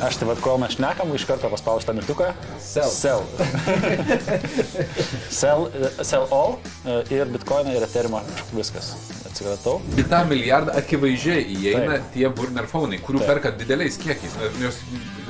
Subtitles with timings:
[0.00, 2.30] Aš tai vad, kol mes šnekam, iš karto paspaustą mygtuką.
[2.64, 2.88] Sell.
[2.88, 3.20] Sell.
[5.40, 5.66] sell,
[6.02, 6.56] sell all
[6.88, 8.22] e, ir bitkoiną ir eterimą.
[8.56, 8.94] Viskas.
[9.30, 9.76] Atsikratau.
[10.00, 12.08] Į tą milijardą akivaizdžiai įeina Taip.
[12.16, 13.28] tie burner fonai, kurių Taip.
[13.30, 14.32] perka dideliais kiekiais.
[14.62, 14.80] Jos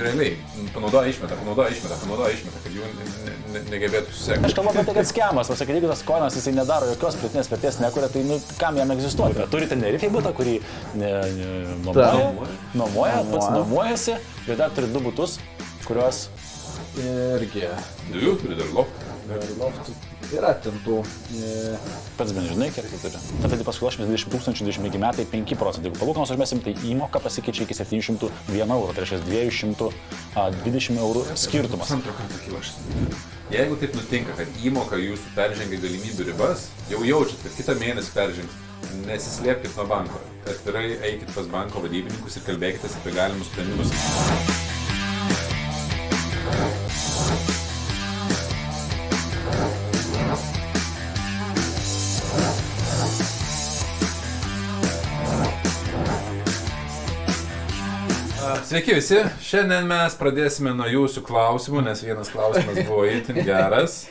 [0.01, 0.37] realiai
[0.75, 4.55] panaudoja išmetą, panaudoja išmetą, panaudoja išmetą, kad jų ne, ne, negebėtų Aš susekti.
[4.57, 8.09] kalbu apie tai, kad skemas, pasakyti, jeigu tas koinas jisai nedaro jokios pridėtinės vertės, nekuria,
[8.15, 9.45] tai nu, kam jam egzistuoti?
[9.53, 10.57] Turite nerifį būtą, kurį
[11.03, 11.51] ne, ne,
[11.85, 12.49] nuomoja,
[12.79, 13.59] nuomoja, pats Nuomoja.
[13.59, 14.17] nuomojasi
[14.53, 15.39] ir dar turi du būtus,
[15.87, 16.29] kuriuos
[16.99, 17.69] Irgi.
[18.11, 19.11] Du, turi dar loftą.
[19.31, 19.93] ir Loftų
[20.35, 21.01] yra ten tų.
[21.39, 21.77] e,
[22.19, 23.21] pats bent žinai, kiek tai turi.
[23.43, 25.91] Tada tai paskui 20 tūkstančių 25 metai 5 procentai.
[25.91, 31.87] Jeigu palūkanos užmesim, tai įmoka pasikeičia iki 701 eurų, tai reiškia 220 eurų skirtumas.
[31.87, 32.83] Pusantro karto kyla šis.
[33.55, 38.61] Jeigu taip nutinka, kad įmoka jūsų peržengia galimybių ribas, jau jaučiat, kad kitą mėnesį peržengs,
[39.07, 40.23] nesislėpkite nuo banko.
[40.49, 43.93] Atvirai eikit pas banko vadybininkus ir kalbėkite apie galimus sprendimus.
[58.71, 64.05] Sveiki visi, šiandien mes pradėsime nuo jūsų klausimų, nes vienas klausimas buvo itin geras.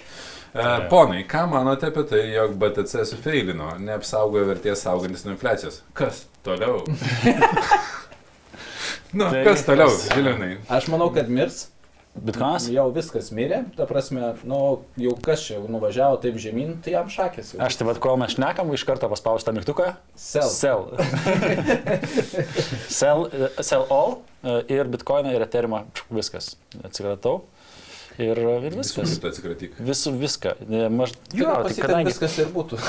[0.53, 5.83] E, Ponai, ką manote apie tai, jog BTC sufeilino, neapsaugojo vertės saugantis nuo infliacijos?
[5.97, 6.81] Kas toliau?
[9.17, 10.55] nu, Tai kas toliau, Žilinai?
[10.73, 11.67] Aš manau, kad mirs.
[12.19, 12.65] Bitkoinas?
[12.73, 13.61] Jau viskas mirė.
[13.77, 14.57] Ta prasme, nu,
[14.99, 17.61] jau kas čia nuvažiavo taip žemyn, tai jam šakės jau.
[17.63, 19.91] Aš tai vad, kol mes šnekam, iš karto paspaustą mygtuką.
[20.17, 20.49] Sell.
[20.49, 20.89] Sell.
[22.99, 25.85] sell, e, sell all e, ir bitkoiną ir eterimą.
[26.09, 26.55] Viskas.
[26.81, 27.43] Atsikratau.
[28.19, 29.13] Ir, ir viskas.
[29.23, 29.77] Tu atsikratyk.
[29.79, 30.51] Visų viską.
[30.91, 31.13] Maž...
[31.31, 32.79] Jo, tai pasikat kadangi- viskas ir būtų.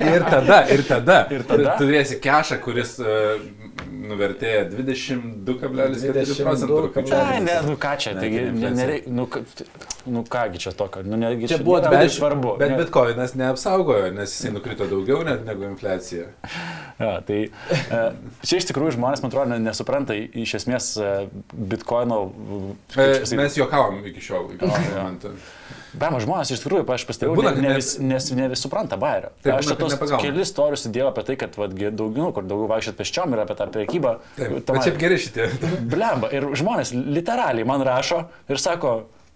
[0.00, 1.18] Ir tada, ir tada.
[1.32, 1.74] Ir tada?
[1.76, 3.38] tu turėsi kešą, kuris uh,
[4.10, 6.78] nuvertėja 22,4 procentų.
[6.96, 7.20] 22,4.
[7.20, 9.26] Ai, ne, nu ką čia, Ne, taigi, tai ne, nereik, nu,
[10.16, 12.56] nu kągi čia tokio, nu negi Čia buvo nėra bet- svarbu.
[12.60, 16.30] Bet ne- bitkoinas neapsaugojo, nes jisai nukrito daugiau net negu infliacija.
[17.00, 18.00] Ja, tai e,
[18.44, 21.12] čia iš tikrųjų žmonės, man atrodo, ne- nesupranta iš esmės e,
[21.56, 22.18] bitkoino.
[22.28, 24.50] E, čia pasakyt, Mes juokavom iki šiol.
[24.58, 25.32] Iki šio momento.
[25.96, 29.32] Bema žmonės iš tikrųjų, aš pastebėjau, Būna, ne, ne, vis, nes ne vis supranta bairio.
[29.42, 32.68] Taip, Aš čia tos kelis istorius įdėjau apie tai, kad vat, gi daugiau, kur daugiau
[32.70, 34.12] vaikščiot pėsčiom ir apie tą priekybą.
[34.36, 35.48] Taip, Tenai- bet šiaip geri šitie.
[35.90, 36.30] Blemba.
[36.36, 38.20] Ir žmonės literaliai man rašo
[38.52, 38.92] ir sako,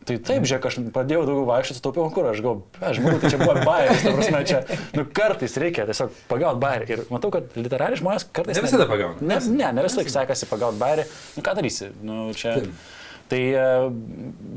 [0.09, 3.41] tai taip, žiūrėk, aš pradėjau daugiau vaikščioti, taupiau kur, aš galvoju, aš žinau, tai čia
[3.41, 4.61] buvo bairis, ta prasme, čia,
[4.97, 6.91] nu, kartais reikia tiesiog pagauti bairį.
[6.95, 8.59] Ir matau, kad literaliai žmonės kartais...
[8.59, 9.17] Ne visada pagauna.
[9.21, 11.09] Ne, ne, ne visą laiką sekasi pagauti bairį.
[11.39, 11.91] Nu, ką darysi?
[12.05, 12.59] Nu, čia...
[12.61, 12.93] Taip.
[13.25, 13.61] Tai e,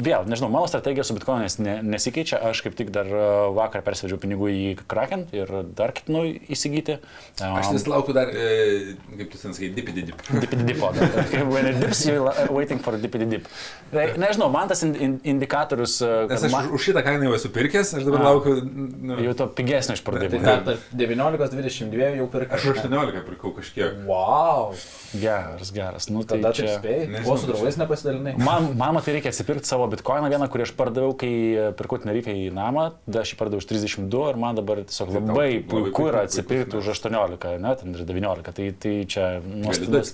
[0.03, 3.21] vėl, nežinau, mano strategija su bitkoinais ne, nesikeičia, aš kaip tik dar e,
[3.55, 6.97] vakar persvedžiau pinigų į Kraken ir dar ketinu įsigyti.
[7.39, 10.19] Aš vis laukiu dar, e, kaip tu sakai, dipidi dip.
[10.43, 10.91] Dipidipo.
[11.53, 13.47] When it dips, you're waiting for dipidip.
[13.93, 17.29] Tai, nežinau, man tas in, in, indikatorius, uh, Nes kad aš man, už šitą kainą
[17.29, 18.33] jau esu pirkęs, aš dabar A.
[18.33, 18.57] laukiu.
[18.67, 20.43] Nu, jau to pigesnio Tai išpardavimo.
[20.43, 22.59] ką, tarp 19-22 jau pirkai.
[22.59, 24.03] aš už 18 pirkau kažkiek.
[24.09, 24.75] Wow.
[25.15, 26.09] Geras, geras.
[26.11, 26.77] Nu, tai Tada čia...
[26.77, 27.23] spėjai.
[27.25, 28.35] Kuo su draugais nepasidalinai?
[28.43, 32.35] Man, man tai reikia atsipirkti savo bitkoiną vieną, kurį aš pardaviau, kai e, pirkau Tenerifę
[32.35, 35.63] į namą, tada aš jį pardaviau už 32 ir man dabar tiesiog Tai labai labai
[35.69, 38.53] puiku yra atsipirkti už 18, ne, ten ir 19.
[38.57, 40.13] Tai, tai čia nuostabus.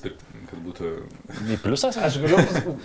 [0.53, 0.93] Kad būtų.
[1.49, 1.97] Į pliusas?
[1.97, 2.39] Aš galiu,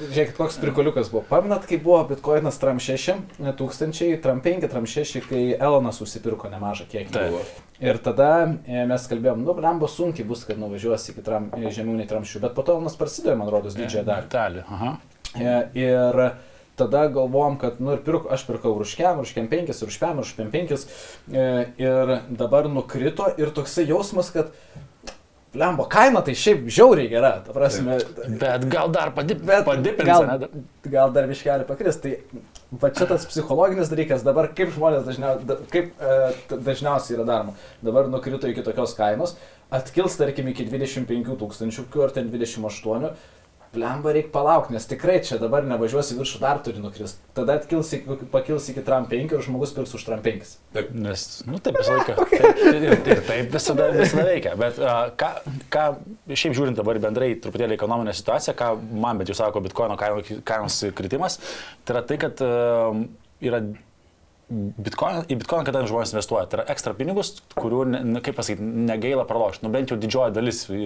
[0.08, 1.22] žiūrėkit, koks prikoliukas buvo.
[1.28, 6.88] Pamenat, kai buvo bitkoinas Tram 6 tūkstančiai, Tram 5, Tram 6, kai Elonas užsipirko nemažą
[6.90, 7.14] kiekį.
[7.14, 7.64] Taip.
[7.78, 8.30] Ir tada
[8.66, 12.42] e, mes kalbėjom, nu, blembo sunkiai bus, kad nuvažiuosi iki tram, e, žemiau nei tramšių,
[12.42, 14.30] bet po to Elonas prasidėjo, man rodos, didžiąją dalį.
[14.34, 14.64] Dalį.
[14.74, 14.94] Aha.
[15.38, 16.18] E, Ir
[16.78, 18.96] tada galvom, kad, nu, ir pirk, aš pirkau už
[19.34, 20.74] kem 5, ir už pem, ir už pem 5.
[21.82, 24.54] Ir dabar nukrito ir toksai jausmas, kad,
[25.54, 27.32] lembo, kaina tai šiaip žiauriai gera.
[27.46, 27.98] Ta prasme,
[28.40, 30.48] Bet gal dar padip, padipins, gal,
[30.92, 32.00] gal dar viškelį pakris.
[32.02, 32.14] Tai
[32.82, 37.56] va čia tas psichologinis dalykas, dabar kaip žmonės dažniau, da, kaip, e, dažniausiai yra daroma.
[37.84, 39.36] Dabar nukrito iki tokios kainos,
[39.74, 43.12] atkils tarkim iki 25 tūkstančių, kur ten 28.
[43.76, 47.20] Lemba reikia palaukti, nes tikrai čia dabar nevažiuosi viršų, dar turi nukristi.
[47.36, 47.90] Tada atkils,
[48.32, 50.54] pakils iki tram 5 ir žmogus pirks už tram 5.
[50.76, 50.94] Taip.
[50.96, 52.16] Nes, nu taip visą laiką.
[52.38, 54.54] Taip, ir, ir taip visada, visada veikia.
[54.60, 55.30] Bet uh, ką,
[55.74, 55.84] ką,
[56.32, 58.72] šiaip žiūrint dabar bendrai truputėlį ekonominę situaciją, ką
[59.04, 61.36] man bet jūs sako bitkoino kaino- kainos kritimas,
[61.84, 63.04] tai yra tai, kad uh,
[63.44, 63.62] yra
[64.48, 69.26] Bitcoin, į bitkoiną, kada žmonės investuoja, tai yra ekstra pinigus, kurių, ne, kaip pasakyti, negaila
[69.28, 69.60] pralošti.
[69.66, 70.78] Nu, bent jau didžioji dalis e,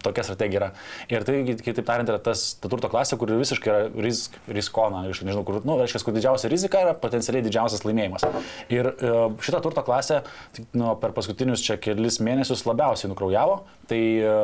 [0.00, 0.68] tokia strategija yra.
[1.12, 5.20] Ir tai, kitaip tariant, yra tas ta turto klasė, kur visiškai yra risk, riskona, iš-
[5.28, 8.24] nežinau, kur, nu, reiškia, kur didžiausia rizika yra potencialiai didžiausias laimėjimas.
[8.72, 9.12] Ir e,
[9.44, 10.22] šitą turto klasę
[10.72, 13.60] nu, per paskutinius čia kelis mėnesius labiausiai nukraujavo.
[13.92, 14.40] Tai, e,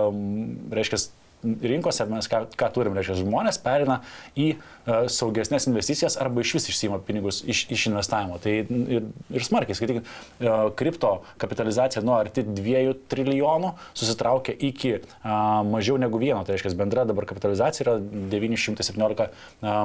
[0.77, 1.01] reiškia,
[1.43, 4.01] rinkose mes ką, ką turim, reiškia, žmonės perina
[4.39, 8.41] į uh, saugesnės investicijas arba iš vis išsima pinigus iš, iš investavimo.
[8.43, 10.11] Tai ir, ir smarkiai, skaitykit,
[10.45, 12.83] uh, kripto kapitalizacija nuo arti 2
[13.13, 17.97] trilijonų susitraukia iki uh, mažiau negu vieno, tai reiškia, bendra dabar kapitalizacija yra
[18.35, 19.81] 917 uh,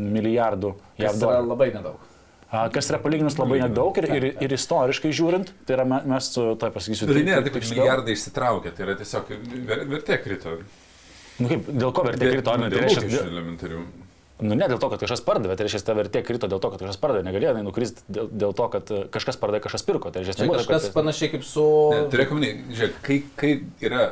[0.00, 1.50] milijardų JAV dolerių.
[1.50, 2.06] Labai nedaug
[2.50, 7.06] kas yra palyginus labai nedaug ir, ir, ir istoriškai žiūrint, tai yra mes, tai pasakysiu.
[7.06, 9.30] Tai taip, kad milijardai išsitraukia, tai yra tiesiog
[9.92, 10.56] vertė krito.
[11.40, 12.54] Nu kaip, dėl ko vertė krito?
[12.60, 13.84] Dėl, dėl, dėl, dėl elementarių.
[14.42, 16.84] Nu, ne dėl to, kad kažkas pardavė, tai reiškia, ta vertė krito dėl to, kad
[16.84, 20.12] kažkas pardavė, negalėjo jinai nukristi dėl, dėl to, kad kažkas pardavė, kažkas pirko.
[20.14, 20.94] Tai reiškia, tai kažkas kad...
[20.96, 21.66] panašiai kaip su...
[22.12, 23.52] Turėk omeny, žiūrėk, kai, kai
[23.84, 24.08] yra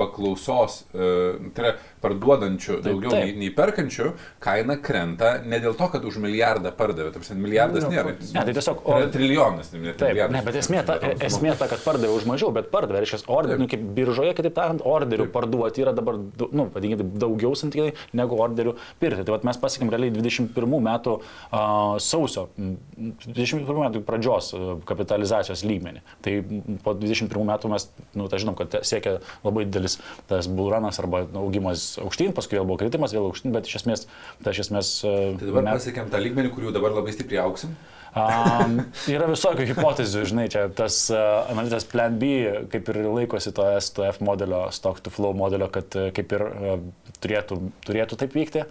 [0.00, 1.74] paklausos, uh, tai yra
[2.04, 3.24] parduodančių taip, daugiau taip.
[3.24, 4.10] Nei, nei perkančių,
[4.44, 7.12] kaina krenta ne dėl to, kad už milijardą pardavė.
[7.14, 8.14] Tarsi, milijardas nu, nėra.
[8.20, 8.82] Ne, tai tiesiog...
[8.84, 8.98] O...
[8.98, 10.36] Tai trilijonas, ne, ne trilijardas.
[10.36, 10.98] Ne, bet esmė ta,
[11.28, 13.02] esmė ta, kad pardavė už mažiau, bet pardavė.
[13.04, 15.34] Reiškia, orderių, nu, kaip biržoje, kitaip tariant, orderių taip.
[15.36, 19.24] parduoti yra dabar, nu, vadinkime, daugiau santykiai negu orderių pirkti.
[19.24, 26.04] Tai vat, mes pasiekėm realiai 21 metų uh, sausio, 21 metų pradžios uh, kapitalizacijos lygmenį.
[26.24, 26.36] Tai
[26.84, 29.98] po 21 metų mes, nu, tai žinom, kad siekia labai didelis
[30.30, 34.06] tas bulranas arba augimas aukštyn, paskui vėl buvo kritimas, vėl aukštyn, bet iš esmės,
[34.44, 34.94] tai iš esmės...
[35.02, 37.74] E, tai dabar mes pasiekėm tą lygmenį, kuriuo dabar labai stipriai auksim.
[38.14, 38.76] Um,
[39.10, 42.28] yra visokių hipotezių, žinai, čia tas uh, analitas Plan B
[42.70, 46.76] kaip ir laikosi to STF modelio, Stock to Flow modelio, kad uh, kaip ir uh,
[47.24, 47.58] turėtų,
[47.88, 48.66] turėtų taip vykti.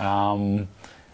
[0.00, 0.64] Um,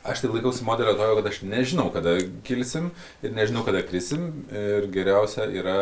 [0.02, 2.88] Aš tai laikausi modelio to, kad aš nežinau, kada kilsim
[3.22, 4.30] ir nežinau, kada krisim.
[4.50, 5.76] Ir geriausia yra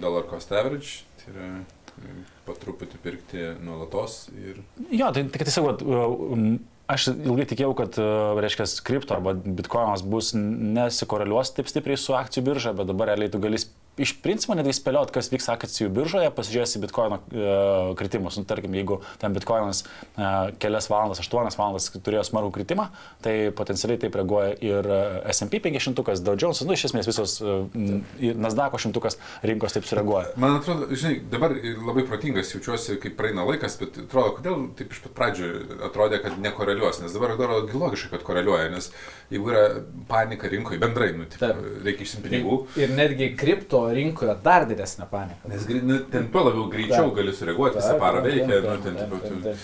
[0.00, 1.02] dollar cost average.
[1.20, 1.48] Tai yra
[2.46, 4.22] po truputį pirkti nuolatos.
[4.32, 4.62] Ir...
[4.88, 5.84] Jo, tai, tai tiesiog,
[6.94, 7.98] aš ilgai tikėjau, kad,
[8.42, 13.40] reiškia, kripto arba bitkoinas bus nesikoreliuos taip stipriai su akcijų birža, bet dabar realiai tu
[13.42, 13.60] gali
[14.00, 17.54] iš principo netgi spėliot, kas vyks akcijų biržoje, pasižiūrėsi bitkoino e,
[17.98, 18.38] kritimus.
[18.40, 20.30] Nu, tarkim, jeigu ten bitkoinas e,
[20.62, 22.88] kelias valandas, aštuonias valandas turėjo smarkų kritimą,
[23.24, 25.00] tai potencialiai taip reaguoja ir e,
[25.34, 27.58] SP 500, Dow Jones, nu, iš esmės visos e,
[28.40, 30.34] Nasdaqo šimtukas rinkos taip sureaguoja.
[30.40, 35.02] Man atrodo, žinai, dabar labai protingas jaučiuosi, kaip praeina laikas, bet atrodo, kodėl taip iš
[35.04, 35.50] pat pradžių
[35.90, 38.90] atrodė, kad nekoreliuos, nes dabar atrodo logiška, kad koreliuoja, nes
[39.30, 39.64] jeigu yra
[40.10, 42.58] panika rinkoje bendrai, nu, taip, reikia išsimti pinigų.
[42.80, 45.50] Ir netgi kripto rinkoje dar didesnė panika.
[45.50, 49.16] Nes nu, ten tuo labiau greičiau gali sureaguoti, visą parą veikia, nu, ten taip.
[49.20, 49.56] Nereikia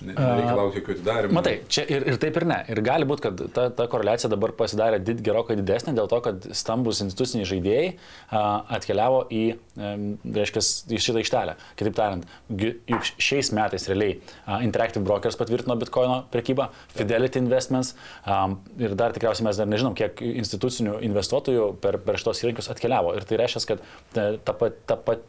[0.00, 1.36] laukti jokių atidarimų.
[1.36, 2.58] Matai, čia ir, ir taip ir ne.
[2.72, 6.46] Ir gali būti, kad ta, ta koreliacija dabar pasidarė did, gerokai didesnė dėl to, kad
[6.56, 8.42] stambus instituciniai žaidėjai a,
[8.78, 9.42] atkeliavo į,
[9.76, 9.92] a,
[10.38, 10.64] reiškia,
[10.96, 11.56] į šitą aikštelę.
[11.80, 12.28] Kitaip tariant,
[12.62, 14.16] juk šiais metais realiai
[14.46, 18.44] a, Interactive Brokers patvirtino Bitcoino prekybą, Fidelity Investments a,
[18.80, 23.16] ir dar tikriausiai mes dar nežinom, kiek institucinių investuotojų per, per šitos įrankius atkeliavo.
[23.18, 23.86] Ir tai reiškia, kad
[24.16, 25.20] ta, ta, ta, ta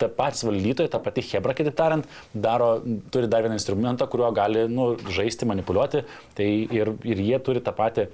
[0.00, 2.72] ta patys valdytojai, ta pati Hebra, kitaip tariant, daro,
[3.12, 6.04] turi dar vieną instrumentą, kuriuo gali nu, žaisti, manipuliuoti.
[6.38, 6.48] Tai
[6.80, 8.08] ir, ir jie turi tą patį,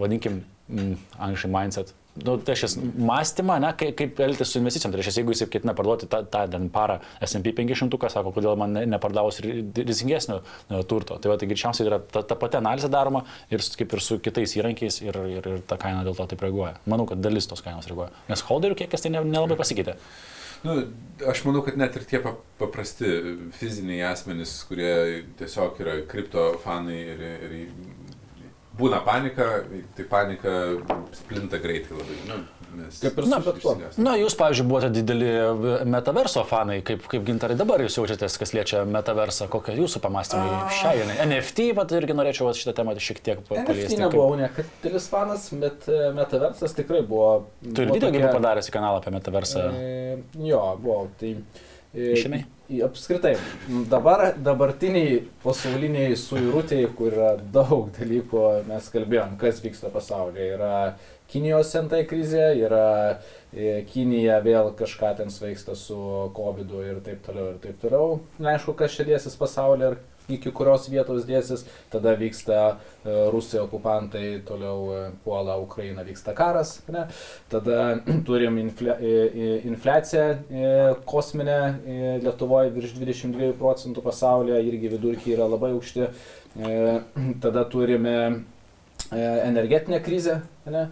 [0.00, 1.96] vadinkim, mm, angliškai mindset.
[2.24, 4.90] Nu, tai šis mąstymą, ne, kaip, kaip elgtis su investicijom.
[4.92, 6.42] Tai reiškia, jeigu jis ketina parduoti tą, tą
[6.74, 11.20] parą SP 500, sako, kodėl man nepardavus rizikingesnio e, turto.
[11.22, 13.22] Tai va, tai greičiausiai yra ta, ta pati analizė daroma
[13.52, 16.74] ir kaip ir su kitais įrankiais ir, ir, ir ta kaina dėl to taip reaguoja.
[16.90, 18.10] Manau, kad dalis tos kainos reaguoja.
[18.28, 19.96] Nes holderių kiekis tai nelabai pasikeitė.
[20.64, 20.74] Nu,
[21.28, 22.20] aš manau, kad net ir tie
[22.60, 23.08] paprasti
[23.56, 27.54] fiziniai asmenys, kurie tiesiog yra kripto fanai ir, ir
[28.80, 29.50] būna panika,
[29.96, 30.56] tai panika
[31.16, 32.18] splinta greitai labai.
[32.30, 33.72] Nu, Nes kaip ir na, bet ko.
[33.98, 35.30] Na, jūs, pavyzdžiui, buvote dideli
[35.90, 41.00] metaverso fanai, kaip, kaip gintarai dabar jūs jaučiatės, kas liečia metaversą, kokie jūsų pamastymai šiai
[41.00, 41.16] dienai.
[41.24, 43.96] NFT, bet irgi norėčiau šitą temą šiek tiek paliesti.
[43.96, 44.44] NFT nebuvau kaip...
[44.44, 47.32] nekatilis fanas, bet e, metaversas tikrai buvo.
[47.64, 48.30] Tu ir video tokia...
[48.38, 49.66] padaręs į kanalą apie metaversą?
[49.74, 51.10] E, jo, buvau.
[51.18, 51.34] Tai,
[51.90, 52.44] e, Išėmė?
[52.70, 53.32] Apskritai,
[53.90, 60.52] dabar, dabartiniai pasauliniai suirutėjai, kur yra daug dalykų, mes kalbėjom, kas vyksta pasaulyje.
[60.54, 60.74] Yra
[61.30, 62.84] Kinijos sentai krizė, yra
[63.50, 65.98] e, Kinija vėl kažką ten sveiksta su
[66.36, 68.20] COVID ir taip toliau ir taip toliau.
[68.42, 69.98] Neaišku, kas čia dėsis pasaulyje ir
[70.36, 76.78] iki kurios vietos dėsis, tada vyksta e, Rusija okupantai, toliau e, puola Ukraina, vyksta karas,
[76.92, 77.06] ne?
[77.52, 78.96] tada turim infle,
[79.70, 81.60] infliaciją kosminę
[82.24, 86.10] Lietuvoje virš 22 procentų pasaulyje, irgi vidurkiai yra labai aukšti,
[87.44, 88.16] tada turime
[89.10, 90.88] energetinę krizę, ne?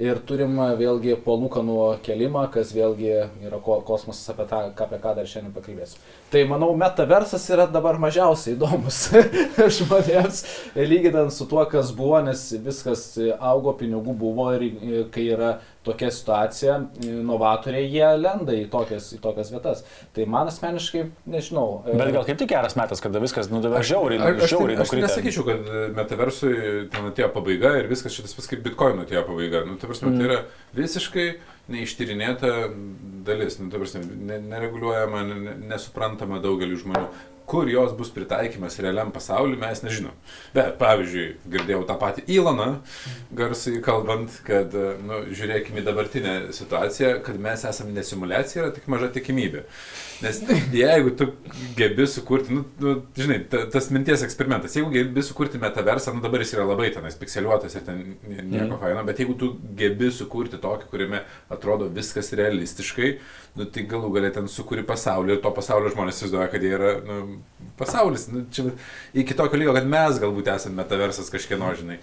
[0.00, 3.10] Ir turim vėlgi palūkanų kelimą, kas vėlgi
[3.44, 6.00] yra kosmosas, apie, tą, apie ką dar šiandien pakalbėsiu.
[6.32, 9.02] Tai manau, metaversas yra dabar mažiausiai įdomus
[9.78, 10.44] žmonėms,
[10.78, 14.68] lyginant su tuo, kas buvo, nes viskas augo, pinigų buvo ir
[15.12, 19.80] kai yra tokia situacija, inovatoriai jie lenda į tokias, į tokias vietas.
[20.14, 21.82] Tai man asmeniškai, nežinau.
[21.86, 24.78] e, Bet gal kaip tik geras metas, kada viskas, nu, dabar žiauriai, Aš, aš, žiauriai
[24.78, 25.06] aš nukritę.
[25.08, 26.54] nesakyčiau, kad e, metaversui
[26.92, 29.64] ten atėjo pabaiga ir viskas šitas pats kaip bitkoino atėjo pabaiga.
[29.66, 30.18] Nu, ta prasme, Mm.
[30.18, 30.40] tai yra
[30.74, 31.28] visiškai
[31.72, 32.50] neištyrinėta
[33.26, 37.06] dalis, nu, ta prasme, ne, nereguliuojama, ne, ne- nesuprantama daugeliu žmonių.
[37.46, 40.12] Kur jos bus pritaikymas realiam pasauliu, mes nežinom.
[40.54, 42.68] Bet, pavyzdžiui, girdėjau tą patį Iloną,
[43.36, 44.72] garsiai kalbant, kad,
[45.02, 49.64] nu, žiūrėkime į dabartinę situaciją, kad mes esame ne simulacija, yra tik maža tikimybė.
[50.22, 50.38] Nes
[50.72, 51.26] jeigu tu
[51.76, 56.44] gebi sukurti, nu, nu žinai, ta, tas minties eksperimentas, jeigu gebi sukurti metaversą, nu dabar
[56.44, 58.80] jis yra labai tenais pikseliuotas ir ten nie- nieko Mhm.
[58.84, 63.16] faino, bet jeigu tu gebi sukurti tokį, kuriame atrodo viskas realistiškai,
[63.58, 66.92] nu tai galų galę ten sukuri pasaulį ir to pasaulio žmonės įsivaizduoja, kad jie yra
[67.04, 67.16] nu,
[67.76, 68.28] pasaulis.
[68.32, 68.70] Nu, čia
[69.20, 71.98] iki tokio lygio, kad mes galbūt esame metaversas kažkieno, žinai.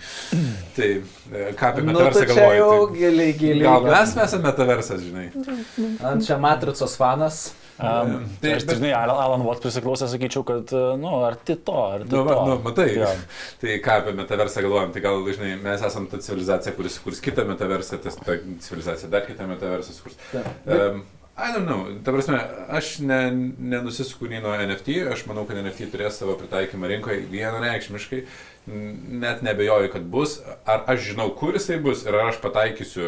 [0.75, 2.99] Tai e, ką apie Nu, metaversą tai čia jau galvoji?
[3.01, 3.65] giliai, Tai, giliai.
[3.65, 5.25] gal mes esame metaversas, žinai.
[6.11, 7.41] Ant čia matricos fanas.
[7.79, 11.77] Um, Tai- tai, aš, bet- žinai, Alan, Watt prisiklausęs, sakyčiau, kad, uh, nu, arti to,
[11.95, 12.39] arti Nu, to.
[12.49, 12.89] nu, matai.
[12.97, 13.07] Jo.
[13.61, 17.45] Tai ką apie metaversą galvojam, tai gal, žinai, mes esame ta civilizacija, kuris sukurs kitą
[17.47, 18.35] metaversą, tas ta
[18.67, 20.19] civilizacija dar kitą metaversą sukurs.
[20.67, 20.99] Um,
[21.39, 23.19] I don't know, ta prasme, aš ne,
[23.57, 28.19] nenusisuku nei nuo NFT, aš manau, kad NFT turės savo pritaikymą rinkoje vienareikšmiškai,
[29.21, 30.35] net nebejoju, kad bus,
[30.67, 33.07] ar aš žinau, kur jisai bus ir ar aš pataikysiu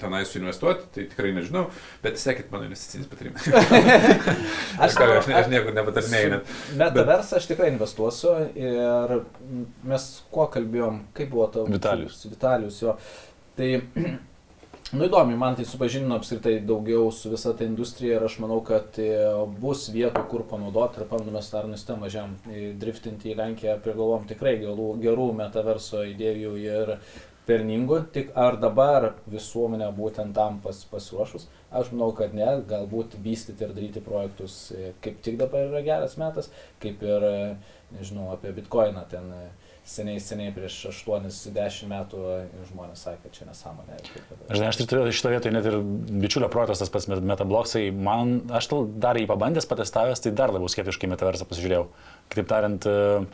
[0.00, 1.66] tenai suinvestuoti, tai tikrai nežinau,
[2.04, 3.50] bet sekit mano investicinis patarimas.
[4.86, 6.32] aš, ką, aš, aš niekur nepatarinėjau.
[6.36, 6.56] net.
[6.80, 9.16] Metaversą aš tikrai investuosiu ir
[9.90, 12.22] mes kuo kalbėjom, kaip buvo tavo Vitalijus.
[12.30, 12.96] Vitalijus jo.
[13.58, 13.72] Tai,
[14.92, 18.98] nu įdomi, man tai supažinino apskritai daugiau su visa ta industrija ir aš manau, kad
[19.00, 19.08] e,
[19.60, 24.28] bus vietų, kur panaudoti ir pamenu mes dar nustem važiavam į driftinti į Lenkiją, prigalvom
[24.28, 26.94] tikrai gerų, gerų metaverso idėjų ir
[27.48, 33.64] pelningų, tik ar dabar visuomenė būtent tam pas, pasiruošus, aš manau, kad ne, galbūt vystyti
[33.64, 36.52] ir daryti projektus e, kaip tik dabar yra geras metas,
[36.84, 39.32] kaip ir, e, nežinau, apie bitkoiną ten
[39.88, 42.22] seniai, seniai prieš 8-10 metų
[42.70, 43.98] žmonės sakė, čia nesąmonė.
[44.52, 45.78] Žinai, aš tai turiu šitą vietą net ir
[46.22, 48.70] bičiulio projektas, tas pats Met- Metablocksai, man, aš
[49.02, 51.88] dar jį pabandęs, patestavęs, tai dar labiau skeptiškai metaversą pasižiūrėjau.
[52.32, 53.26] Kitaip tariant, e,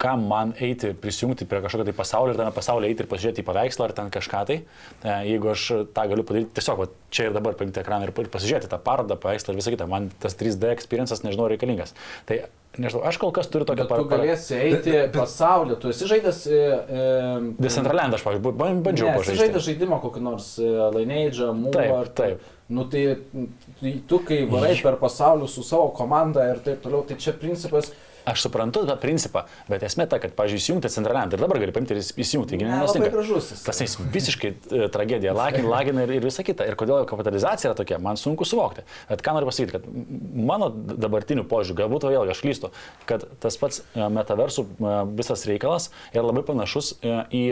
[0.00, 3.48] kam man eiti, prisijungti prie kažkokio tai pasaulio ir tame pasaulyje eiti ir pasižiūrėti į
[3.48, 4.56] paveikslą ar ten kažką tai,
[5.02, 5.66] e, jeigu aš
[5.96, 9.52] tą galiu padaryti tiesiog va, čia ir dabar paimti ekraną ir, pasižiūrėti tą parodą, paveikslą
[9.52, 11.92] ir visą kitą, man tas 3D experiences nežinau reikalingas.
[12.30, 12.40] Tai
[12.78, 16.42] nežinau, aš kol kas turiu tokią Bet tu galėsi eiti pasaulį, tu esi žaidęs...
[16.48, 16.60] E,
[17.00, 19.40] e, Decentraland aš, pavyzdžiui, ba- bandžiau ne, esi pažaisti.
[19.44, 22.52] žaidęs žaidimą kokį nors e, Lineage, Mūro Taip, ar taip.
[22.70, 23.04] Nu tai
[23.80, 27.92] tai tu, kai varai per pasaulį su savo komanda ir taip toliau, tai čia principas...
[28.28, 31.94] Aš suprantu tą principą, bet esmė ta, kad, pažiūrėjau, įsijungti Centraland ir dabar gali paimti
[31.96, 32.58] ir įsijungti.
[32.58, 33.12] Ne, Gyvenimas labai tinka.
[33.16, 33.50] gražus.
[33.64, 36.66] Tas jis visiškai e, tragedija, lagina, lagina ir, ir visa kita.
[36.68, 38.84] Ir kodėl kapitalizacija yra tokia, man sunku suvokti.
[39.08, 39.88] Bet ką noriu pasakyti, kad
[40.50, 42.72] mano dabartiniu požiūriu, galbūt vėlgi aš klystu,
[43.08, 47.44] kad tas pats e, metaversų e, visas reikalas yra labai panašus į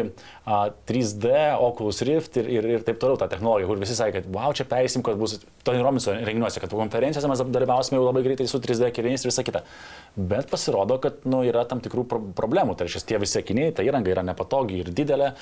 [0.44, 1.32] a, 3D,
[1.64, 4.66] Oculus Rift ir, ir, ir taip toliau tą technologiją, kur visi sakė, kad wow, čia
[4.68, 8.90] pereisim, kad bus Tony Robinson renginiuose, kad konferencijose mes dalyvausime jau labai greitai su 3D
[8.96, 9.64] kėliniais ir visa kita.
[10.18, 12.74] Bet pasirodo, kad nu, yra tam tikrų pro problemų.
[12.76, 15.32] Tai reiškia, tie visi akiniai, ta įranga yra nepatogi ir didelė,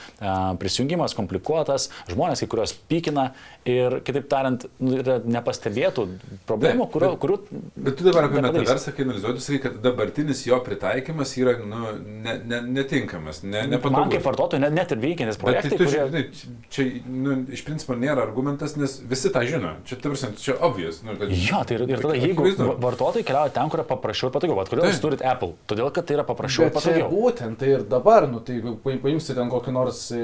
[0.61, 3.31] prisijungimas komplikuotas, žmonės kai kurios pykina
[3.67, 6.07] ir, kitaip tariant, nu, yra nepastebėtų
[6.49, 7.11] problemų, kurių...
[7.11, 7.39] bet- kurių
[7.87, 11.93] Bet tu dabar apie metaversą, kai analizuoji, sakai, kad dabartinis jo pritaikymas yra nu,
[12.25, 14.13] ne, ne, netinkamas, ne, Man nepatogus.
[14.15, 16.07] kaip vartotojui net, net ir veikiantis Bet tai tu kurie...
[16.11, 16.25] žinai,
[16.73, 19.75] čia nu, iš principo nėra argumentas, nes visi tą žino.
[19.89, 21.03] Čia, tarsi, čia obvious.
[21.07, 22.47] Nu, kad, Jo, tai ir, ir tada, jeigu
[22.83, 24.97] vartotojai keliauja ten, kur yra paprasčiau ir patogiau, kodėl Taip.
[25.07, 25.55] Turit Apple?
[25.71, 27.09] Todėl, kad tai yra paprasčiau ir patogiau.
[27.15, 30.21] būtent tai ir dabar, nu tai jeigu paim- paimsi ten kokį nors e,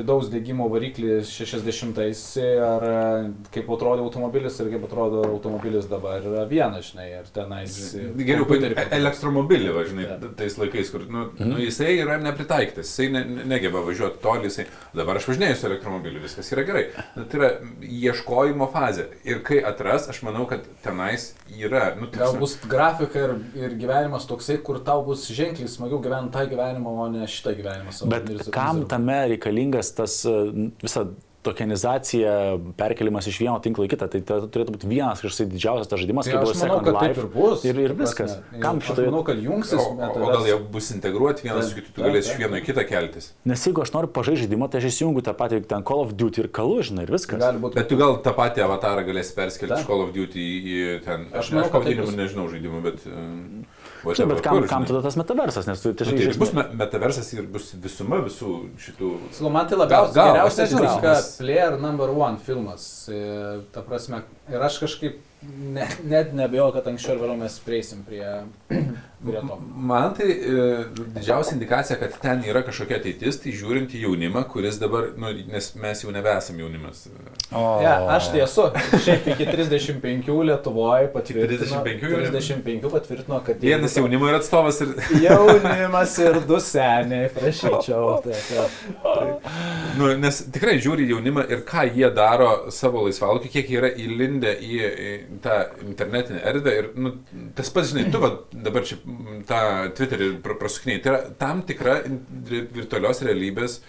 [0.00, 2.22] vidaus degimo variklį 60-ais
[2.64, 7.76] ar e, kaip atrodo automobilis ir kaip atrodo automobilis dabar yra vienas, žinai, ir tenais...
[7.98, 10.36] e, Geriau paimti elektromobilį, va, žinai, Taip.
[10.38, 11.48] tais laikais, kur nu, Mhm.
[11.50, 15.66] nu, jisai yra nepritaikytas, jisai ne, ne- negeba važiuoti toli, jisai dabar aš važinėju su
[15.66, 16.84] elektromobiliu, viskas yra gerai.
[17.16, 17.50] Nu, tai yra
[17.82, 19.06] ieškojimo fazė.
[19.24, 23.34] Ir kai atras, aš manau, kad tenais yra, nu, ta Gal prasme, bus grafika ir,
[23.58, 27.90] ir gyvenimas toksai, kur tau bus ženkliai smagiau gyventi tą gyvenimą, o ne šitą gyvenimą
[27.92, 28.10] savo.
[28.14, 31.08] Bet Ir- kam ir- tame reikalingas tas e, visa
[31.44, 36.00] tokenizacija, perkelimas iš vieno tinklo į kitą, tai tai turėtų būti vienas kažkoks didžiausias tas
[36.00, 37.20] žaidimas, Tai kaip buvo manau, Second taip Life.
[37.20, 37.64] ir bus.
[37.68, 38.32] Ir, ir ta viskas.
[38.38, 38.60] prasme.
[38.62, 39.10] Kam šitoje...
[39.10, 39.76] manau, kad jungsis.
[39.76, 42.64] o, o, o gal jie bus integruoti vienas su kitu, tu galėsi iš vieno į
[42.64, 43.30] kitą keltis.
[43.44, 46.44] Nes jeigu aš noriu pažaisti žaidimą, tai aš įsijungiu tą patį ten Call of Duty
[46.46, 47.44] ir kalu, žinai, ir viskas.
[47.60, 47.76] Būti.
[47.76, 51.28] Bet tu gal tą patį avatarą galėsi perskelti iš Call of Duty į, ten.
[51.28, 53.04] Aš Aš, manau, aš pavadinimų nežinau žaidimų, bet...
[53.12, 53.66] um,
[54.04, 57.32] Žinai, bet kam, kam tada tas metaversas, nes tu Tai tiesiog ir bus me- metaversas
[57.34, 58.50] ir bus visuma visų
[58.86, 59.10] šitų...
[59.32, 62.88] Sakau, man tai labiausiai geriausias, nes- Player Number One filmas.
[63.72, 65.20] Ta prasme, ir aš kažkaip
[65.74, 68.24] ne, net nebejoju, kad anksčiau ir vėliau mes prieisim prie,
[68.68, 69.58] prie to.
[69.90, 70.66] Man tai e,
[71.16, 75.70] didžiausia indikacija, kad ten yra kažkokia ateitis, tai žiūrint į jaunimą, kuris dabar, nu, nes
[75.80, 77.06] mes jau nebesam jaunimas.
[77.52, 78.68] O, Ja, aš tai esu.
[79.04, 81.82] Šiaip iki 35 Lietuvoje patvirtino.
[81.82, 82.22] 35 jau?
[82.24, 83.60] 35 patvirtino, kad...
[83.62, 84.94] Vienas jaunimo yra atstovas ir...
[85.22, 88.14] Jaunimas ir du seniai, prašyčiau.
[88.24, 88.34] Tai,
[89.02, 89.26] tai.
[89.98, 93.90] Nu, nes tikrai žiūri į jaunimą ir ką jie daro savo laisvalaikiu, kiek jie yra
[94.00, 96.76] įlindę į, į tą internetinę erdvę.
[96.78, 97.14] Ir nu,
[97.56, 98.96] tas pats, žinai, tu va, dabar čia
[99.48, 99.60] tą
[99.98, 101.02] Twitterį pra- prasukiniai.
[101.04, 102.00] Tai yra tam tikra
[102.74, 103.80] virtualios realybės.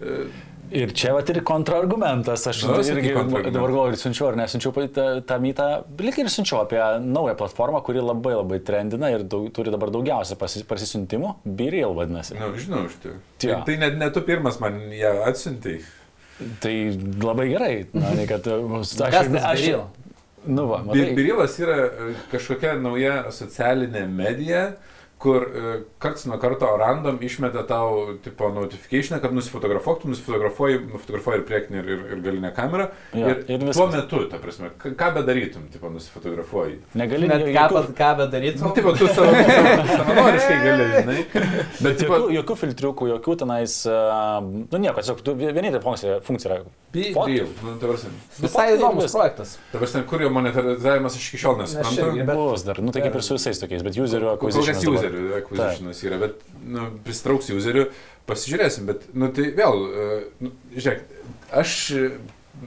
[0.00, 0.24] e,
[0.70, 5.06] Ir čia va ir kontrargumentas, aš Nu, irgi dabar galvoju, ir siunčiau ar nesunčiau tą,
[5.26, 5.66] tą mytą,
[5.98, 10.36] lik ir siunčiau apie naują platformą, kuri labai labai trendina ir daug, turi dabar daugiausia
[10.38, 12.38] pasi- pasisiuntimų, Biril vadinasi.
[12.38, 12.94] Na, nu, žinau, iš.
[13.02, 15.80] Tai, tai net ne tu pirmas man ją atsiuntai.
[16.62, 16.74] Tai
[17.20, 19.64] labai gerai, na, nei kad uh, aš, aš, aš?
[20.44, 24.64] Nu va, matai, Birilas yra e, kažkokia nauja socialinė medija,
[25.20, 31.40] kur e, karts nuo karto random išmeta tau, tipo, notification, kad nusifotografuok, tu nusifotografuoji, nufotografuoji
[31.42, 32.86] ir priekinį, ir, ir, ir galinę kamerą.
[33.12, 36.78] Jo, ir, ir tuo metu, ta prasme, ką bedarytum, tipo, nusifotografuoji.
[36.96, 38.64] negali Net jokių- ką, bet- ką bedarytum.
[38.64, 41.18] Nu, tipo, tu savo, savo, savanoriškai gali, žinai.
[41.84, 46.54] Bet, tipo, Jokių, jokių filtriukų, jokių tenais, uh, nu nieko, tiesiog tu vienintelė funkcija, funkcija
[46.54, 46.64] yra.
[47.28, 48.10] real, nu, ta prasme.
[48.40, 49.58] Visai įdomus projektas.
[49.70, 52.24] Ta prasme, kur jo monetizavimas aš iki šiol nesuprantu.
[52.32, 53.94] Bus dar, nu tai kaip ir su visais tokiais, bet
[54.40, 55.09] kas acquisition.
[55.10, 57.86] Userių acquisitionas yra, bet nu, pristrauks userių,
[58.30, 61.02] pasižiūrėsim, bet, nu, tai vėl, e, nu, žiūrėk,
[61.60, 61.74] aš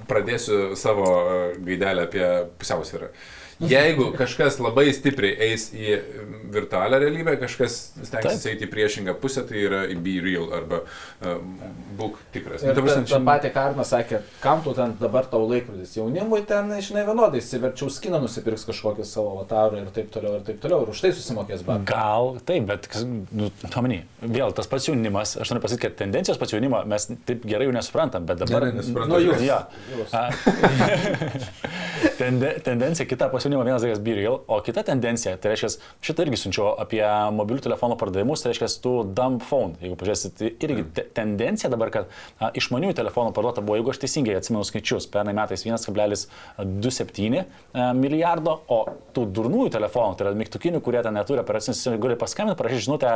[0.09, 2.27] pradėsiu savo e, gaidelę apie
[2.59, 3.11] pusiausvyrą.
[3.59, 5.97] Jeigu kažkas labai stipriai eis į
[6.53, 11.37] virtualią realybę, kažkas stengsis eiti į priešingą pusę, tai yra į be real arba uh,
[11.97, 12.63] būk tikras.
[12.65, 15.95] Nu, Ir ta ta, ta pati Karna sakė, kam tu ten dabar tau laikrodis.
[15.97, 20.61] Jaunimui ten, žinai, vienodai, įsiverčiau skiną, nusipirks kažkokį savo avatarą ir taip toliau, ir taip
[20.63, 21.93] toliau, ir už tai susimokės bankas.
[21.93, 22.89] Gal taip, bet,
[23.33, 27.45] nu, tuomenį, vėl tas pats jaunimas, aš noriu pasakyti, kad tendencijos pats jaunimo mes taip
[27.47, 28.53] gerai jau nesuprantam, bet dabar...
[28.59, 29.13] Gerai nesuprantam.
[29.13, 29.41] Nu, jūs.
[29.41, 29.47] jūs.
[29.47, 29.59] Ja.
[29.93, 30.09] Jūs.
[30.13, 30.21] A,
[32.17, 35.69] Tende, tendencija kita pas jaunimą vienas dalykas be real, o kita tendencija, tai reiškia,
[36.03, 37.03] šitą irgi siunčiau apie
[37.37, 41.91] mobilių telefonų pardavimus, tai reiškia, tu dumb phone, jeigu pažiūrėsit, tai irgi te, tendencija dabar,
[41.93, 47.45] kad a, išmaniųjų telefonų parduota buvo, jeigu aš teisingai atsimenu skaičius, pernai metais 1,27 e,
[47.99, 48.79] milijardo, o
[49.15, 53.13] tų durnųjų telefonų, tai yra mygtukinių, kurie ten neturi operacinės sistemos, gali paskambinti, parašyti žinutę,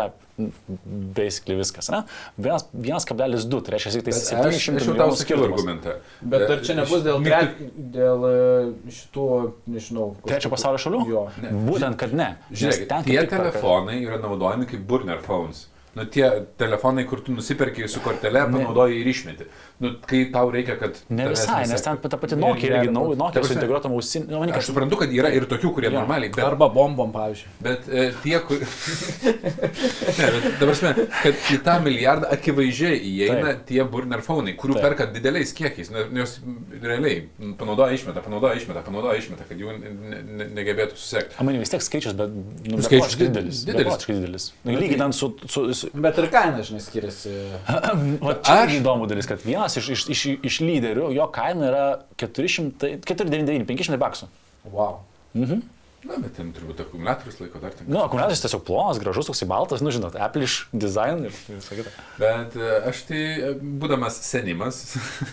[1.18, 2.04] basically viskas, ne?
[2.38, 5.88] 1,2, tai reiškia, tai Bet aš, 700 aš jau tau milijonų skirtumas.
[6.22, 9.28] Bet ar čia nebus dėl, Mygtuk- tre, dėl e, šitų,
[9.74, 10.08] nežinau.
[10.26, 11.02] Trečio pasaulio šalių?
[11.12, 11.24] Jo.
[11.44, 11.54] Ne.
[11.68, 12.30] Būtent, kad ne.
[12.52, 15.68] Žiūrėk, ten tie telefonai yra naudojami kaip burner phones.
[15.98, 16.28] Nu, tie
[16.62, 19.48] telefonai, kur tu nusiperki su kortelė, panaudoji ir išmeti.
[19.80, 20.96] Nu, kai tau reikia, kad...
[21.14, 24.24] Ne visai, nes ten ta pati Nokia irgi, Nokia su prasme, integruotom ausim.
[24.26, 26.00] Nu, Aš suprantu, kad yra ir tokių, kurie Jo.
[26.00, 27.52] normaliai, bet, Arba bombom, pavyzdžiui.
[27.62, 28.58] bet e, tie, kur...
[30.18, 33.62] ne, bet dabar prasme, kad į tą milijardą akivaizdžiai įeina Taip.
[33.70, 34.88] tie burner phone'ai, kurių Taip.
[34.88, 36.34] perka dideliais kiekiais, ne- nes
[36.82, 37.22] realiai
[37.62, 41.38] panaudoja išmeta, panaudoja išmeta, panaudoja išmeta, kad jų ne, ne, negebėtų susekti.
[41.44, 43.62] Amani vis tiek skaičius, bet nu, Skaičius didelis.
[43.68, 44.10] didelis.
[44.10, 44.50] Didelis.
[44.66, 45.32] Nu, lyginant su...
[45.46, 47.34] su, su Bet ir kaina, žinai, skiriasi.
[48.26, 48.76] va, čia aš...
[48.82, 54.00] įdomu dalis, kad vienas iš, iš, iš, iš lyderių, jo kaina yra 400, 499, 500
[54.00, 54.30] baksų.
[54.72, 55.02] Wow.
[55.36, 55.66] Mhm.
[56.08, 57.88] Na, bet ten turbūt akumuliatorius laiko dar ten.
[57.90, 61.94] Nu, akumuliatorius tiesiog plonas, gražus, toksai baltas, nu žinot, Apple design ir visą kitą.
[62.22, 63.50] Bet e, aš tai, e,
[63.82, 64.84] būdamas senimas,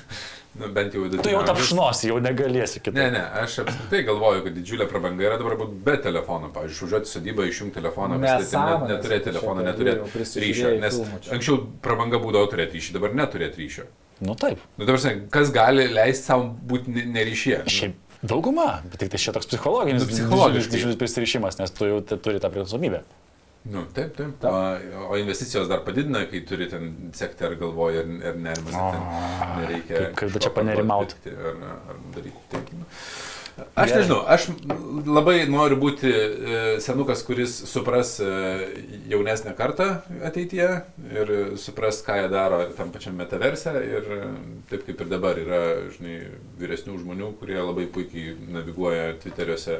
[0.58, 2.96] nu, bent jau Tu jau tapšnosi, jau negalėsi kitaip.
[2.96, 6.48] Ne, ne, aš apskritai galvoju, kad didžiulė prabanga yra dabar būti be telefono.
[6.56, 10.74] Pavyzdžiui, užuoti sodybą, išjungti telefoną, Nesąmonės, pasidėti, net, neturėti telefono, neturėti ryšio.
[10.80, 11.36] Nes filmų čia.
[11.36, 13.86] anksčiau prabanga būdavo turėti ryšį, dabar neturėti ryšio.
[14.24, 14.58] Nu taip.
[14.78, 17.58] Nu, dabar, kas gali leisti savo būti ne- neryšyje?
[17.68, 20.72] Šiaip dauguma, bet tik tai čia toks psichologinis, Nu, psichologiškai.
[20.78, 23.02] didžiulis- prisirišimas, nes tu jau turi tą priklausomybę.
[23.64, 24.42] Nu, taip, taip.
[24.44, 28.92] O, o investicijos dar padidina, kai turi ten sekti ar galvoji, ar, ar nerimas, ar
[28.92, 29.04] ten
[29.62, 30.02] nereikia.
[30.14, 31.14] Kaip- čia panerimaut.
[31.14, 32.68] parduoti, pirkti Ar, ar daryti taip.
[33.74, 34.48] Aš nežinau, aš
[35.06, 38.30] labai noriu būti e, senukas, kuris supras e,
[39.12, 39.86] jaunesnę kartą
[40.26, 40.68] ateityje
[41.14, 41.30] ir
[41.62, 44.20] supras, ką jie daro tam pačiam metaverse ir e,
[44.72, 45.60] taip kaip ir dabar yra,
[45.94, 46.18] žinai,
[46.58, 49.78] vyresnių žmonių, kurie labai puikiai naviguoja Twitteriuose,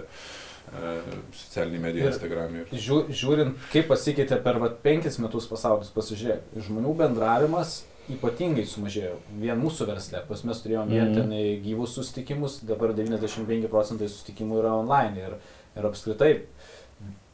[0.75, 2.63] socialinį mediją, Ir- Instagram'e.
[2.63, 2.85] Ir...
[2.87, 7.81] Žiū, žiūrint, kaip pasikeitė per vat, penkis metus pasaulis, pasižiūrėk, žmonių bendravimas
[8.11, 9.17] ypatingai sumažėjo.
[9.41, 11.15] Vien mūsų versle, pas mes turėjome vien Mhm.
[11.15, 15.37] ten gyvus susitikimus, dabar 95 procentai susitikimų yra online ir,
[15.77, 16.43] ir apskritai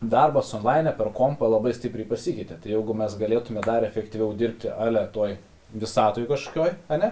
[0.03, 2.57] darbas online per kompą labai stipriai pasikeitė.
[2.63, 5.37] Tai jeigu mes galėtume dar efektyviau dirbti ale toj
[5.75, 7.11] visatoj kažkokioj, ne?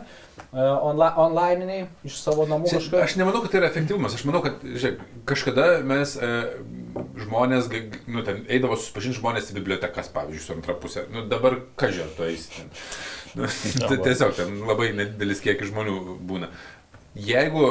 [0.53, 3.03] Onla, onlininiai, iš savo namų kažkokioj.
[3.05, 4.17] Aš nemanau, kad tai yra efektyvumas.
[4.17, 6.31] Aš manau, kad žiūrėk, kažkada mes e,
[7.25, 7.69] žmonės,
[8.09, 11.05] nu, ten eidavo susipažinti žmonės į bibliotekas, pavyzdžiui, su antra pusė.
[11.13, 12.73] Nu, dabar kažin tu eisi ten.
[13.37, 13.51] Nu,
[13.91, 16.51] tai tiesiog ten labai nedidelis kiekis žmonių būna.
[17.19, 17.69] Jeigu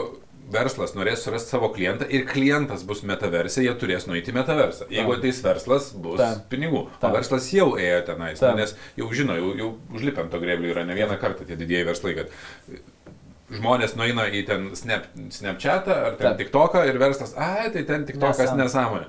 [0.51, 4.87] verslas norės surasti savo klientą ir klientas bus metaversė, jie turės nueiti į metaversą.
[4.93, 6.43] Jeigu ateis verslas, bus Tam.
[6.51, 6.83] pinigų.
[6.87, 7.15] O Tam.
[7.15, 8.59] verslas jau ėjo tenais, Tam.
[8.59, 11.89] nes jau žino, jau, jau užlipę ant to greblio yra ne vieną kartą tie didieji
[11.89, 12.31] verslai, kad
[13.47, 16.39] žmonės nueina į ten snap, Snapchatą ar ten Taip.
[16.41, 19.05] TikToką ir verslas, ai, tai ten TikTokas Nesąmonė.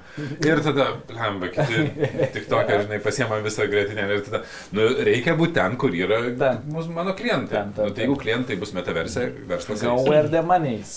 [0.46, 1.88] Ir tada, lamba, kiti
[2.36, 4.42] TikToką, žinai, pasiema visą grėtinę ir tada,
[4.76, 6.60] nu, reikia būti ten, kur yra Ten.
[6.70, 7.50] mūsų, mano klientai.
[7.56, 9.82] Ten, ten, nu, tai jeigu klientai bus metaverse, verslas.
[9.82, 10.94] Go where the money is.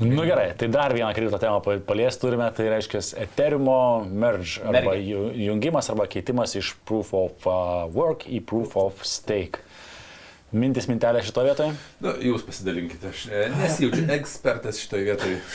[0.00, 4.96] Nu gerai, tai dar vieną kripto temą pa- palies turime, tai reiškia Ethereum merge arba
[4.96, 9.60] jungimas arba keitimas iš proof of uh, work į proof of stake.
[10.52, 11.72] Mintis mintelė šito vietoje?
[12.04, 15.40] Nu, jūs pasidalinkite, aš e, nesijaučiu ekspertas šitoje vietoje.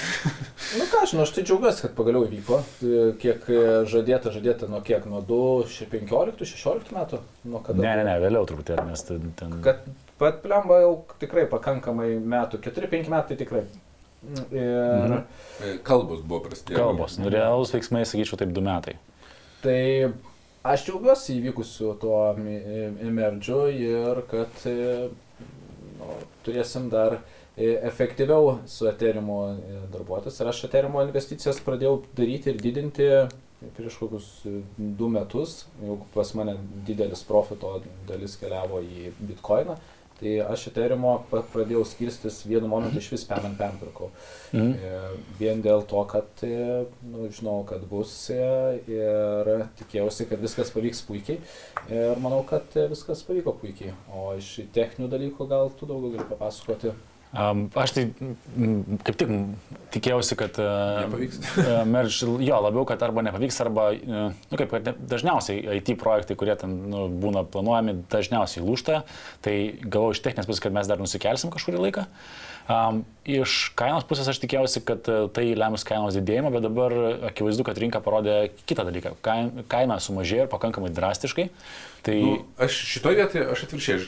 [0.78, 2.58] Nu ką, aš, nu, aš tai džiaugiuosi, kad pagaliau įvyko.
[2.80, 7.22] Tai Kiek e, žadėta, žadėta nuo kiek, nuo 2015-2016 metų?
[7.48, 7.80] Nuo kada?
[7.80, 9.30] Ne, ne, ne, vėliau truputėlį, nes ten...
[9.40, 9.54] ten...
[9.64, 9.86] Kad
[10.20, 13.64] pat plemba jau tikrai pakankamai metų, 4-5 metai tikrai.
[14.52, 15.22] Ir Mhm.
[15.62, 16.78] E, Kalbos buvo prasidėję.
[16.80, 17.18] Kalbos.
[17.22, 18.98] Nu, realūs veiksmai, sakyčiau, taip du metai.
[19.62, 19.80] tai
[20.74, 25.10] aš džiaugiuosi įvykusiu tuo emergiu ir kad e,
[25.98, 29.32] nu, turėsim dar e, efektyviau su Ethereum
[29.94, 30.40] darbuotis.
[30.42, 33.12] Ir aš Ethereum investicijas pradėjau daryti ir didinti
[33.78, 37.78] prieš kokius e, du metus, jau pas mane didelis profito
[38.10, 39.78] dalis keliavo į Bitcoiną.
[40.18, 44.08] Tai aš Ethereum pa- pradėjau skirstis vienu momentu iš vis pen ant pen pirkau.
[44.54, 44.72] Mhm.
[44.74, 45.02] E,
[45.38, 48.40] Vien dėl to, kad e, nu, žinau, kad bus e,
[48.90, 51.38] ir tikėjausi, kad viskas pavyks puikiai.
[51.94, 53.94] Ir manau, kad viskas pavyko puikiai.
[54.18, 56.96] O iš techninių dalykų gal tu daugiau gali papasakoti.
[57.36, 58.04] Aš tai
[59.04, 59.32] kaip tik
[59.92, 60.56] tikėjausi, kad...
[60.62, 61.40] Uh, Nepavyks.
[61.90, 64.74] Merž, jo, labiau, kad arba nepavyks, arba, e, nu kaip,
[65.12, 69.02] dažniausiai IT projektai, kurie ten nu, būna planuojami, dažniausiai lūšta.
[69.46, 72.08] Tai galvoju iš techninės pusės, kad mes dar nusikelsim kažkurį laiką.
[72.68, 76.96] Um, iš kainos pusės aš tikėjausi, kad e, tai lems kainos didėjimą, bet dabar
[77.30, 79.14] akivaizdu, kad rinka parodė kitą dalyką.
[79.24, 81.48] Kain- Kaina sumažėjo ir pakankamai drastiškai.
[82.08, 84.04] Tai Nu, aš šitoje vietoje, aš atvirkščiai, aš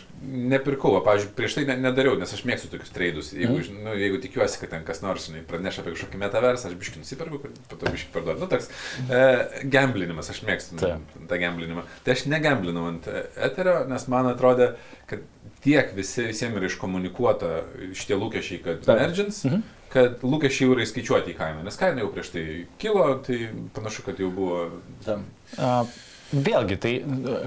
[0.51, 3.31] nepirkau, pavyzdžiui, prieš tai ne, nedariau, nes aš mėgstu tokius treidus.
[3.35, 3.81] Jeigu, mm.
[3.87, 7.41] nu, jeigu tikiuosi, kad ten kas nors žinai, praneša apie kažkokį metaversą, aš biškai nusiperku,
[7.41, 8.45] po to biškai parduodu.
[8.45, 8.69] Nu, toks
[9.09, 9.23] e,
[9.73, 11.19] gamblinimas, aš mėgstu nu, Taip.
[11.31, 11.83] tą gamblinimą.
[12.05, 14.71] Tai aš negamblinau ant e, eterio, nes man atrodė,
[15.09, 15.25] kad
[15.63, 17.49] tiek visi, visiems yra iškomunikuota
[17.93, 18.99] šitie lūkesčiai, kad Taip.
[19.01, 19.61] mergins, Mhm.
[19.89, 22.43] kad lūkesčiai jau yra įskaičiuoti į kainą, nes kaina jau prieš tai
[22.79, 24.69] kilo, tai panašu, kad jau buvo
[25.05, 25.25] Tam.
[25.57, 25.85] a,
[26.33, 26.93] vėlgi, tai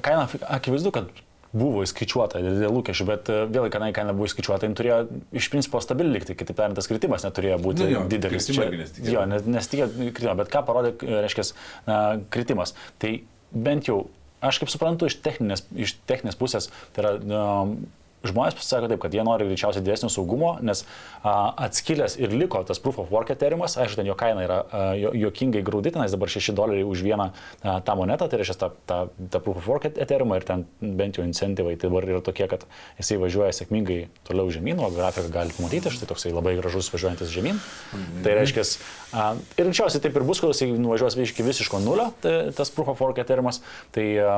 [0.03, 1.09] kaina akivaizdu, kad
[1.53, 4.99] buvo įskaičiuota dėl lūkesčių, bet e, vėlgi, kadangi kaina buvo įskaičiuota, jin turėjo
[5.37, 8.49] iš principo stabili likti, kitaip tariant, tas kritimas neturėjo būti Nu jo, didelis.
[8.49, 9.13] irgi nesitikėjau.
[9.13, 11.53] jo, nes- nesitikėjo kritimo, bet ką parodė, e, reiškia,
[11.87, 11.99] na,
[12.33, 12.73] kritimas.
[12.99, 13.21] Tai
[13.53, 14.07] bent jau,
[14.43, 17.77] aš kaip suprantu, iš techninės, iš techninės pusės, tai yra na,
[18.23, 20.85] Žmonės pasako taip, kad jie nori greičiausiai didesnio saugumo, nes
[21.23, 24.85] a, atskilęs ir liko tas proof of work eteriumas, aišku, ten jo kaina yra a,
[24.99, 29.01] jo, jokingai grauditinais, dabar 6 doleriai už vieną a, tą monetą, tai reiškia tą, tą,
[29.33, 32.67] tą proof of work eteriumą ir ten bent jau incentyvai tai dabar yra tokie, kad
[33.01, 37.59] jisai važiuoja sėkmingai toliau žemyn, o grafiką galite matyti, štai toksai labai gražus važiuojantis žemyn.
[37.93, 38.25] Mhm.
[38.27, 38.67] Tai reiškia,
[39.13, 42.95] a, ir greičiausiai taip ir bus, kol jisai nuvažiuos iki visiško nulio, tai, tas proof
[42.95, 43.63] of work eteriumas.
[43.95, 44.37] Tai, a,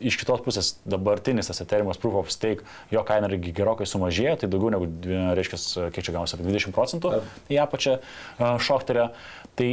[0.00, 4.50] iš kitos pusės dabartinis tas Ethereum Proof of Stake, jo kaina irgi gerokai sumažėjo, tai
[4.52, 4.88] daugiau negu,
[5.38, 7.14] reiškia, kiek čia gausi, apie 20 procentų
[7.52, 7.98] į apačią
[8.66, 9.10] šoktelę.
[9.56, 9.70] Tai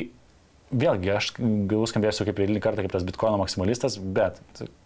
[0.73, 1.33] vėlgi, aš
[1.69, 4.39] gal skambėsiu kaip eilinį kartą kaip tas Bitcoin maksimalistas, bet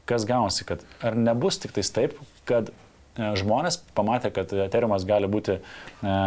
[0.10, 5.30] kas gaunasi, kad ar nebus tik tais taip, kad e, žmonės pamatė, kad Ethereumas gali
[5.32, 6.18] būti e,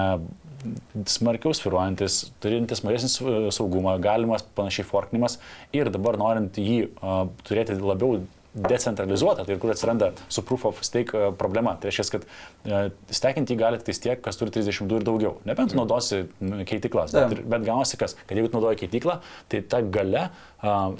[1.09, 5.39] smarkiau sviruojantis, turintis mažesnį saugumą, galimas panašiai forkinimas
[5.77, 8.21] ir dabar norint jį a, turėti labiau
[8.55, 11.77] decentralizuotą, tai ir kur atsiranda su proof of stake a, problema.
[11.81, 12.81] Tai reiškia, kad e,
[13.15, 15.37] stekinti jį gali tik tiek, kas turi 32 ir daugiau.
[15.47, 19.21] Nebent naudosi m, keitiklas, bet, bet gaunasi kas, kad jeigu naudoji keitiklą,
[19.53, 20.29] tai ta gale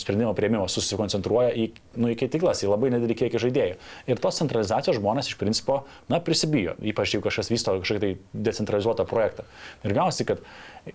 [0.01, 1.67] sprendimo prieimimas susikoncentruoja į,
[2.01, 3.79] nu, į keitiklas, į labai nedidelį kiekį žaidėjų.
[4.09, 9.05] Ir tos centralizacijos žmonės iš principo, na, prisibijo, ypač jeigu kažkas vysto kažkokį tai decentralizuotą
[9.11, 9.45] projektą.
[9.85, 10.41] Ir gausi, kad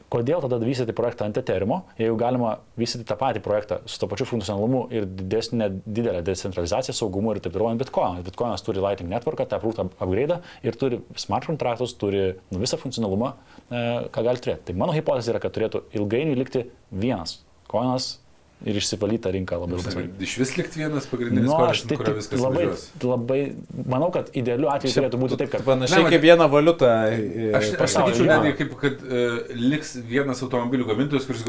[0.09, 4.27] kodėl tada vystyti projektą ant Ethereum, jeigu galima vystyti tą patį projektą su to pačiu
[4.29, 8.23] funkcionalumu ir didesnė didelė decentralizacija, saugumu ir taip toliau ant Bitcoin.
[8.25, 13.35] Bitcoinas turi Lightning Network, tą prūtą upgrade ir turi smart kontraktus, turi nu, visą funkcionalumą,
[13.69, 14.71] e, ką gali turėti.
[14.71, 18.15] Tai mano hipotezė yra, kad turėtų ilgainiui likti vienas koinas
[18.63, 20.03] ir išsivalyta rinka labai labai.
[20.25, 22.85] Iš vis likti vienas pagrindinis Nu, kodas, aš tai kurio viskas labai, važiuos.
[23.03, 23.39] labai,
[23.85, 26.91] manau, kad idealiu atveju Čia turėtų būti taip, kad Panašiai Ne, kaip viena valiuta.
[27.11, 29.35] e, Aš, aš pasaulyje, sakyčiau, netgi kaip, kad uh,
[29.73, 31.43] liks vienas automobilių gamintojas, kuris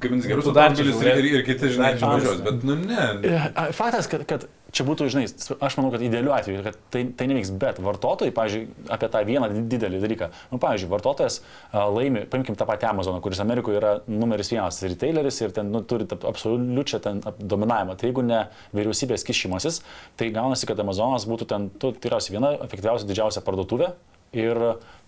[0.00, 1.18] gamins gerus automobilius žiūrėk.
[1.24, 2.40] ir, ir kiti, žinai, važiuos.
[2.46, 3.10] Bet, nu, ne.
[3.26, 5.24] E, a, Faktas, kad, kad čia būtų, žinai,
[5.64, 9.48] aš manau, kad idealiu atveju, kad tai, tai nevyks, bet vartotojai, pavyzdžiui, apie tą vieną
[9.72, 10.28] didelį dalyką.
[10.52, 11.38] Nu, pavyzdžiui, vartotojas
[11.72, 16.08] laimi, paimkim tą patį Amazoną, kuris Amerikoje yra numeris vienas retaileris ir ten nu, turi
[16.16, 17.96] absoliučią ten dominavimą.
[17.96, 18.42] Tai jeigu ne
[18.76, 19.80] vyriausybės kišimasis,
[20.20, 23.94] tai gaunasi, kad Amazonas būtų ten, tu, tikriausiai viena efektyviausia didžiausia parduotuvė.
[24.36, 24.58] Ir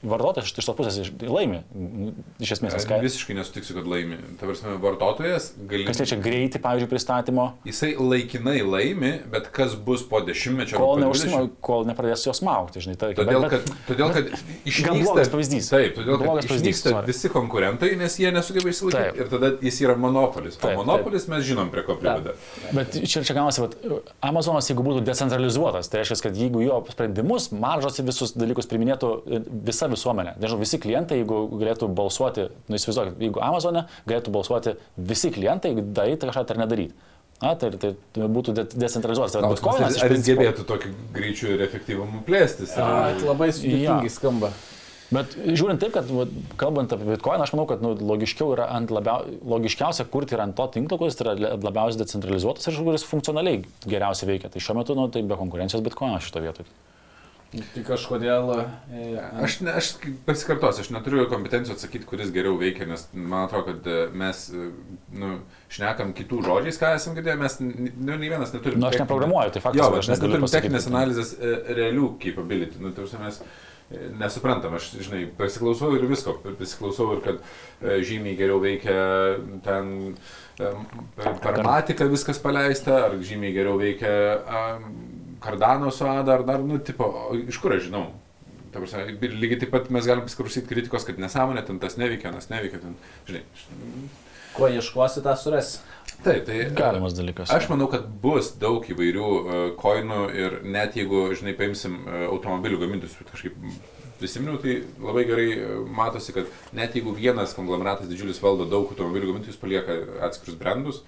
[0.02, 1.62] vartotojas iš tos pusės laimi,
[2.42, 2.98] iš esmės, nes ką.
[3.02, 4.18] Visiškai nesutiksiu, kad laimi.
[4.38, 5.86] Ta prasme, vartotojas gali...
[5.88, 10.78] Kas liečia greitį, pavyzdžiui, pristatymo, Jisai laikinai laimi, bet kas bus po dešimtmečio?
[10.78, 11.56] kol, neužsima, 20?
[11.66, 12.94] kol nepradės jos maukti, žinai.
[13.00, 14.30] Tai, Todėl, bet- kad, todėl, kad
[14.68, 14.94] išnyksta...
[15.02, 15.70] blogas pavyzdys.
[15.72, 18.76] Taip, todėl, Blogas pavyzdys, visi konkurentai, nes jie nesugeba Taip.
[18.76, 19.22] išsilaikyti.
[19.24, 20.58] Ir tada jis yra monopolis.
[20.58, 22.34] O Taip, monopolis mes žinom, prie ko priveda.
[22.76, 23.66] Bet čia, čia gaunasi,
[24.24, 29.10] Amazonas, jeigu būtų decentralizuotas, tai reiškia, kad jeigu jo sprendimus, maržos ir visus dalykus priminėtų
[29.38, 29.40] e,
[29.92, 35.30] visa visuomenė, nežinau, visi klientai, jeigu galėtų balsuoti, nu įsivaizduokit, jeigu Amazone galėtų balsuoti visi
[35.34, 36.96] klientai, daryti kažką ar nedaryti.
[37.38, 39.36] Na, tai, tai būtų de decentralizuotas.
[39.36, 42.72] Tai Bitcoinas ar jis gebėtų tokiu greičiu ir efektyvumu plėstis?
[42.74, 44.14] A, Labai sudėtingai Jo.
[44.16, 44.50] skamba.
[45.14, 46.26] Bet žiūrint taip, kad va,
[46.60, 49.22] kalbant apie Bitcoin, aš manau, kad nu, logiškiau yra ant labiau,
[49.54, 54.50] logiškiausia kurti yra ant to tinklo, kuris yra labiausiai decentralizuotas ir kuris funkcionaliai geriausiai veikia.
[54.52, 56.68] Tai šiuo metu, nu, tai be konkurencijos Bitcoin šito vietoje.
[57.48, 58.50] Tai kažkodėl...
[58.92, 59.04] e,
[59.40, 59.86] Aš, ne, aš
[60.26, 64.66] pasikartosiu, aš neturiu kompetencijų atsakyti, kuris geriau veikia, nes man atrodo, kad e, mes e,
[65.16, 65.30] nu,
[65.72, 68.82] šnekam kitų žodžiais, ką esam girdėję, mes nu, nei vienas neturime.
[68.82, 69.80] Na, Nu, aš neprogramuoju, tai faktas.
[69.80, 70.60] Jo, aš mes negaliu neturim pasakyti.
[70.60, 71.32] techninės analizės
[71.80, 72.82] realių capability.
[72.84, 73.40] Nu, tai prasme, mes
[74.20, 76.34] nesuprantam, aš, žinai, pasiklausau ir visko.
[76.44, 77.38] Pasiklausau ir kad
[77.80, 78.98] e, žymiai geriau veikia
[79.64, 79.94] ten
[80.60, 80.72] e,
[81.16, 84.12] per, per matiką viskas paleista, ar žymiai geriau veikia
[85.38, 87.10] a, kardano su ADA, ar dar, nu, tipo,
[87.48, 88.08] iš kur aš žinau?
[88.72, 92.50] Ta prasme, lygiai taip pat mes galim pasiklausyti kritikos, kad nesąmonė, ten tas neveikia, tas
[92.52, 92.96] neveikia, ten,
[93.28, 93.44] žinai.
[94.56, 95.78] Ko ieškosi, tą surasi.
[96.24, 97.52] Taip, tai Galimas dalykas.
[97.54, 102.80] Aš manau, kad bus daug įvairių uh, koinų ir net jeigu, žinai, paimsim uh, automobilių
[102.82, 103.56] gamintojus, bet kažkaip
[104.18, 109.30] prisiminiau, tai labai gerai uh, matosi, kad net jeigu vienas konglomeratas didžiulis valdo daug automobilių
[109.30, 111.04] gamintojų, jis palieka atskirus brandus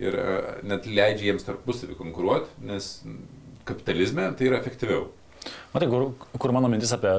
[0.00, 0.14] ir
[0.64, 2.92] net leidžia jiems tarpusavį konkuruoti, nes
[3.70, 5.08] kapitalizme tai yra efektyviau.
[5.70, 6.08] Matai, kur,
[6.42, 7.10] kur mano mintis apie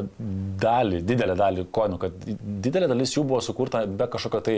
[0.59, 2.17] dalį, didelę dalį koinų, kad
[2.65, 4.55] didelė dalis jų buvo sukurta be kažkokio tai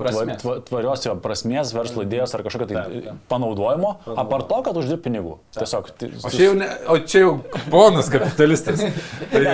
[0.00, 0.38] Prasmės.
[0.40, 3.18] tva, tvarios jo prasmės, verslo idėjos ar kažkokio tai Taip, taip.
[3.28, 3.90] panaudojimo,
[4.24, 5.34] apart to, kad uždirbi pinigų.
[5.58, 5.90] Tiesiog.
[6.00, 7.34] tai- O čia jau, ne, o čia jau
[7.70, 8.80] ponas kapitalistas.
[9.34, 9.44] tai,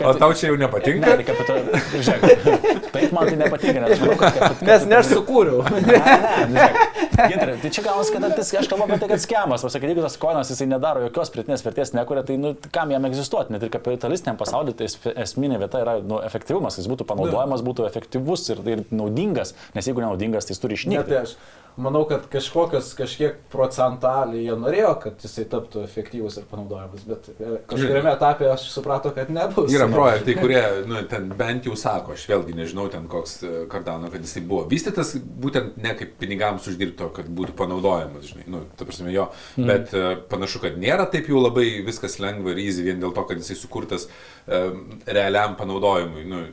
[0.00, 1.16] o tau čia jau Ne, nepatinka?
[1.20, 1.60] tai kapital...
[1.92, 4.32] Žiūrėk, taip man tai nepatinka, nes manau, kad...
[4.40, 5.60] kapital- Nes ne aš sukūriau.
[5.76, 6.66] Ne, ne, ne.
[7.14, 10.16] Gintarai, tai čia galas, kad tas, aš kalbu apie tai, kad skemas, pasakė, jeigu tas
[10.18, 14.38] koinas jisai nedaro jokios pritinės vertės, nekuria, tai nu, kam jam egzistuoti, net ir kapitalistiniam
[14.40, 18.84] pasaulyje tai es- esminė vieta yra nu, efektyvumas, jis būtų panaudojamas, būtų efektyvus ir, ir
[18.90, 21.08] naudingas, nes jeigu nenaudingas, tai jis turi Ne, išnykti.
[21.12, 21.36] tai aš
[21.76, 27.56] manau, kad kažkokios, kažkiek procentaliai jie norėjo, kad jisai taptų efektyvus ir panaudojamas, bet e,
[27.70, 29.72] kažkuriame etape aš supratau, kad nebus.
[29.74, 34.10] Yra projektai, kurie, nu, ten bent jau sako, aš vėlgi nežinau ten koks e, Cardano,
[34.12, 38.86] kad jisai buvo vystytas būtent ne kaip pinigams uždirbto, kad būtų panaudojamas, žinai, nu, ta
[38.86, 39.26] prasme jo,
[39.58, 39.70] mm.
[39.72, 43.26] bet e, panašu, kad nėra taip jau labai viskas lengva ir easy vien dėl to,
[43.26, 44.06] kad jisai sukurtas
[44.46, 46.44] um, realiam panaudojimui, nu,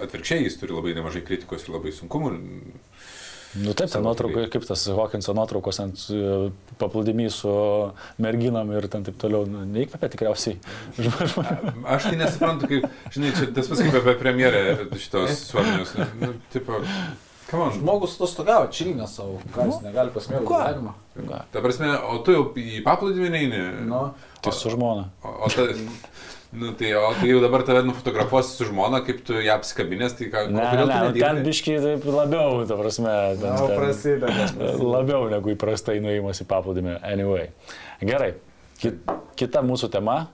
[0.00, 2.34] atvirkščiai jis turi labai nemažai kritikos ir labai sunkumų.
[3.58, 7.50] Nu taip, ta Savo nuotrauka, kaip tas Hawkinso nuotraukos ant e, paplūdimy su
[8.22, 10.60] merginom ir ten taip toliau, nu, neįkvepia tikriausiai.
[11.32, 11.72] žmonių.
[11.96, 12.86] Aš tai nesuprantu, kaip,
[13.16, 14.62] žinai, čia tas pats kaip apie premjerę
[14.94, 16.78] šitos suomijos, nu, nu, tipo,
[17.58, 17.72] on.
[17.74, 20.60] Žmogus atostogavo, čilinę savo, ką jis negali pasimėgauti Ką?
[20.70, 21.40] gyvenimą.
[21.50, 23.64] Ta prasme, o tu jau į paplūdimį neini?
[23.90, 25.08] Nu, Tai su žmona.
[25.26, 25.66] O, o, ta,
[26.52, 30.30] nu, tai, o tai jau dabar tave nufotografuosi su žmona, kaip tu ją apsikabinės, tai
[30.32, 33.12] ką, Ne, ne, tu nu, ten biškai taip labiau, ta prasme.
[33.38, 34.50] Ten, na, ten, prasideda.
[34.82, 36.96] labiau negu įprastai nuėjimas į paplūdimį.
[37.06, 37.50] Anyway.
[38.02, 38.32] Gerai.
[38.80, 38.96] Ki-
[39.36, 40.28] Kita mūsų tema.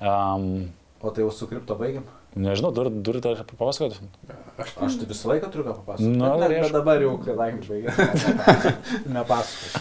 [0.00, 0.68] Um,
[1.02, 2.04] O tai jau su kripto baigiam?
[2.36, 3.98] Nežinau, dur, turite papasakoti?
[4.60, 6.10] Aš, Aš tai visą laiką turiu ką papasakoti.
[6.16, 7.94] Nu, bet, ne, tai aš- bet dabar jau, kadangi baigiam,
[9.16, 9.80] nepasakosiu.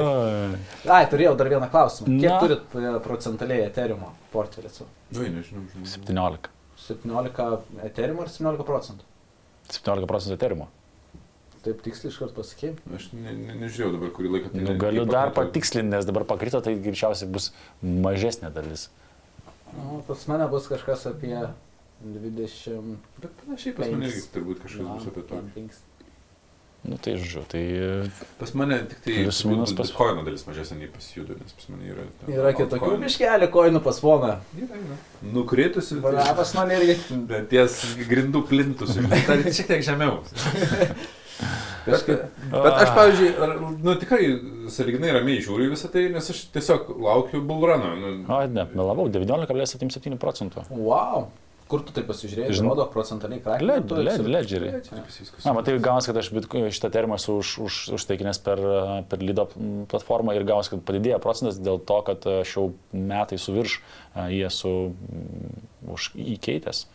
[0.00, 0.58] Oi.
[0.96, 2.08] Ai, turėjau dar vieną klausimą.
[2.20, 2.40] Kiek Na.
[2.42, 5.86] turit e, procentaliai eterimo portfelį nu, nežinau, žinau.
[5.94, 6.50] 17.
[6.86, 7.48] 17
[7.86, 9.06] eterimo ar 17 procentų?
[9.70, 10.68] 17 procentų terimo.
[11.60, 12.76] Taip tiksliai iš karto pasakėjai.
[12.96, 14.52] Aš ne, ne, nežiūrėjau dabar kurį laiką.
[14.54, 17.50] tai Nu, ne- galiu dar patikslinti, nes dabar pakrito, tai greičiausiai bus
[17.84, 18.86] mažesnė dalis.
[19.76, 21.36] Nu, pas mane bus kažkas apie
[22.04, 22.96] 20.
[23.22, 25.40] Bet panašiai pas mane irgi turbūt kažkas bus apie to.
[26.80, 27.60] Nu, tai žodžiu, tai
[28.40, 31.68] Pas mane tik tai Plius minus pas- bitkoino dalis mažesnė nei pas judu, nes pas
[31.68, 32.06] mane yra...
[32.32, 34.38] Yra kitokių miškelių koinų pas yra.
[35.36, 36.00] Nukritusi.
[36.00, 36.96] Pas mane irgi.
[37.28, 37.76] Bet ties
[38.08, 40.22] grindų plintus, tai šiek tiek žemiau.
[41.40, 42.24] Bet, Kažkaip.
[42.52, 44.24] bet aš, pavyzdžiui, ar- nu tikrai
[44.72, 47.94] saliginai ramiai žiūriu visą tai, nes aš tiesiog laukiu bulrano.
[47.96, 50.66] Nu, O, ne, melavau, 19,77 procentų.
[50.70, 51.30] Wow.
[51.70, 52.50] Kur tu tai pasižiūrėjai?
[52.50, 52.72] Žinau.
[52.74, 53.62] Žinodo procentaliai krakę.
[53.62, 54.70] Led, led, ledgerį.
[55.06, 55.44] viskas.
[55.46, 59.44] Na, matai, gavas, kad aš šitą terminą esu už, už, užteikinęs per, e, per Lido
[59.86, 63.76] platformą ir gavas, kad padidėjo procentas dėl to, kad e, aš jau metai su virš
[63.78, 64.72] e, jį esu
[65.94, 66.88] už įkeitęs.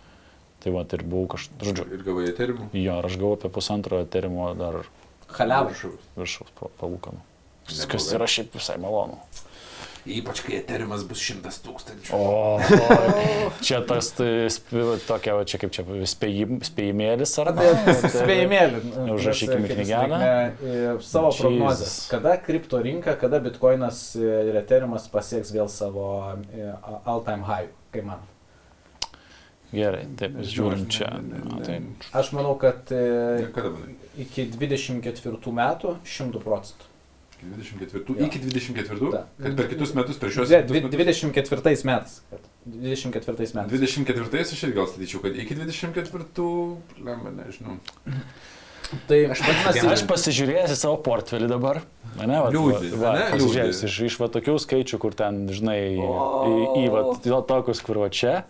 [0.65, 2.71] Tai va, ir buvau kažkaip, žodžiu, Ir gavai eterimų.
[2.73, 4.81] jo, aš gavau apie pusantro terimo dar
[5.37, 5.75] Haliavai.
[6.17, 6.49] viršaus
[6.81, 7.21] palūkanų.
[7.89, 9.19] Kas yra šiaip visai malonu.
[10.05, 12.13] Ypač kai eterimas bus šimtas tūkstančių.
[12.13, 12.59] O,
[13.65, 14.27] čia tas, tai,
[15.07, 17.71] tokia, čia kaip čia, spėjim, spėjimėlis ar ne?
[18.13, 18.83] Spėjimėlį.
[19.15, 20.19] Užrašykime knygelę.
[21.01, 21.41] Savo Jesus.
[21.41, 21.95] prognozes.
[22.13, 26.05] Kada kripto rinka, kada bitkoinas ir eteriumas pasieks vėl savo
[26.53, 26.69] e,
[27.05, 28.21] all-time high, kaip man.
[29.75, 31.09] Gerai, taip, žiūrim čia.
[31.21, 31.63] Ne, ne, ne.
[31.65, 31.77] tai,
[32.21, 33.47] Aš manau, kad e,
[34.25, 36.91] iki 24 metų 100 procentų.
[37.45, 38.01] 24.
[38.09, 38.25] Jo.
[38.25, 39.11] Iki 24.
[39.13, 39.25] Ta.
[39.43, 40.71] Kad per kitus metus, per šios metus.
[40.71, 42.15] dvi- 24 metais.
[42.31, 43.53] kad 24 metais.
[43.69, 47.77] 24 aš irgi gal statyčiau, kad iki 24, lemba, nežinau.
[49.09, 51.79] Tai aš vadinasi, aš pasižiūrėjęs į savo portfelį dabar.
[52.21, 53.23] Ne, va, Liūdi, va, ane?
[53.33, 56.27] pasižiūrėjęs iš, iš va tokių skaičių, kur ten, žinai, į, O.
[56.45, 58.43] į, į va, to- tokius, kur va čia.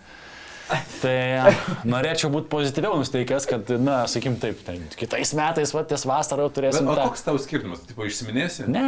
[1.01, 1.51] Tai
[1.86, 6.49] norėčiau būti pozityviau nusteikęs, kad, na, sakykim taip, tai kitais metais, va, ties vasarą jau
[6.49, 6.89] Bet, turėsim.
[6.89, 7.84] o koks tau skirtumas?
[7.84, 8.65] Tu, tipo, išsiminėsi?
[8.71, 8.88] Ne.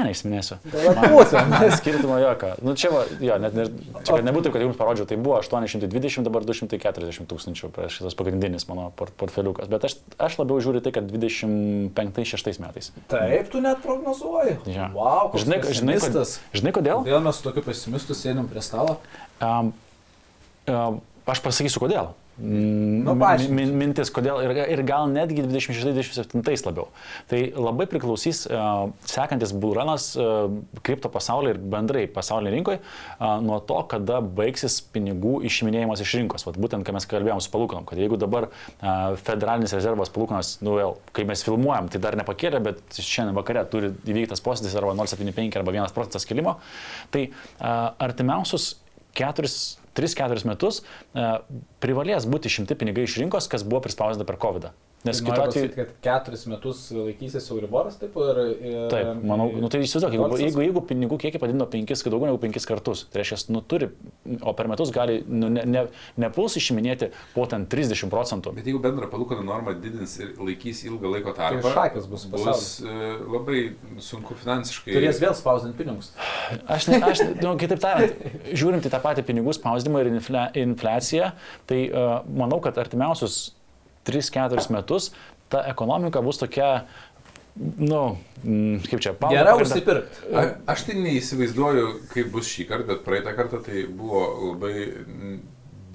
[0.71, 0.95] Tai.
[0.97, 2.53] Man skirtumo jokio.
[2.65, 3.67] Nu, čia, va, jo, net, ne,
[4.01, 8.89] čia kad nebūtų, kad jums parodžiau, tai buvo 820, dabar 240 tūkstančių šitas pagrindinis mano
[8.97, 9.69] port portfeliukas.
[9.71, 12.89] Bet aš, aš labiau žiūriu tai, kad 25-6 metais.
[13.11, 14.57] Taip, tu net prognozuoji.
[14.73, 14.89] Jo.
[14.97, 15.99] Wow, Žinai, žinai,
[16.55, 17.03] žinai kodėl?
[17.05, 18.97] Kodėl mes su tokiu pesimistu sėdim prie stalo?
[19.43, 19.73] Um,
[20.71, 20.99] um,
[21.33, 22.13] aš pasakysiu kodėl.
[22.37, 23.13] Mm, Nu,
[23.49, 26.85] min- mintis, kodėl ir, ir gal netgi 26-27 labiau.
[27.29, 30.45] Tai labai priklausys uh, sekantis bulranas uh,
[30.85, 36.45] kripto pasaulyje ir bendrai pasaulyje rinkoje uh, nuo to, kada baigsis pinigų išiminėjimas iš rinkos.
[36.47, 40.77] Vat būtent, kai mes kalbėjom su palūkanom, kad jeigu dabar uh, federalinis rezervas palūkanas, nu
[40.77, 45.57] vėl, kai mes filmuojam, tai dar nepakėlė, bet šiandien vakare turi įvyktas posėdis arba 0,75
[45.63, 46.59] arba 1 procentas kilimo,
[47.09, 48.75] tai uh, artimiausius
[49.17, 51.29] keturis 3-4 metus e,
[51.83, 54.69] privalės būti išimti pinigai iš rinkos, kas buvo prispausinta per COVID.
[54.69, 54.86] -ą.
[55.05, 55.69] Nes Tai kitu atveju...
[55.75, 58.39] kad keturis metus laikysis Euriboras, taip ir...
[58.65, 62.31] ir Taip, manau, nu, tai įsivaizduok, jeigu, jeigu, jeigu pinigų kiekį padidino 5, kad daugiau
[62.31, 63.91] negu 5 kartus, tai reiškia, nu, turi,
[64.41, 65.83] o per metus gali nu, ne, ne,
[66.23, 68.55] nepuls išiminėti po ten 30 procentų.
[68.57, 72.97] Bet jeigu bendrą palūkanų normą didins ir laikys ilgą laiko tarpą, šakės bus bus e,
[73.21, 73.61] labai
[74.03, 74.95] sunku finansiškai.
[74.97, 76.09] Turės vėl spausdinti pinigus.
[76.65, 81.31] Aš, ne, aš nu, kitaip tariant, žiūrint į tą patį pinigų spausdimą ir infle, infliaciją,
[81.69, 83.51] tai uh, manau, kad artimiausius
[84.07, 85.11] 3-4 metus
[85.51, 86.71] ta ekonomika bus tokia,
[87.57, 88.01] nu,
[88.43, 90.25] mm, kaip čia, Gera pakrenta- užsipirkti.
[90.35, 90.43] A,
[90.73, 94.89] aš tai neįsivaizduoju, kaip bus šį kartą, bet praeitą kartą tai buvo labai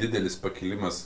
[0.03, 1.05] didelis pakilimas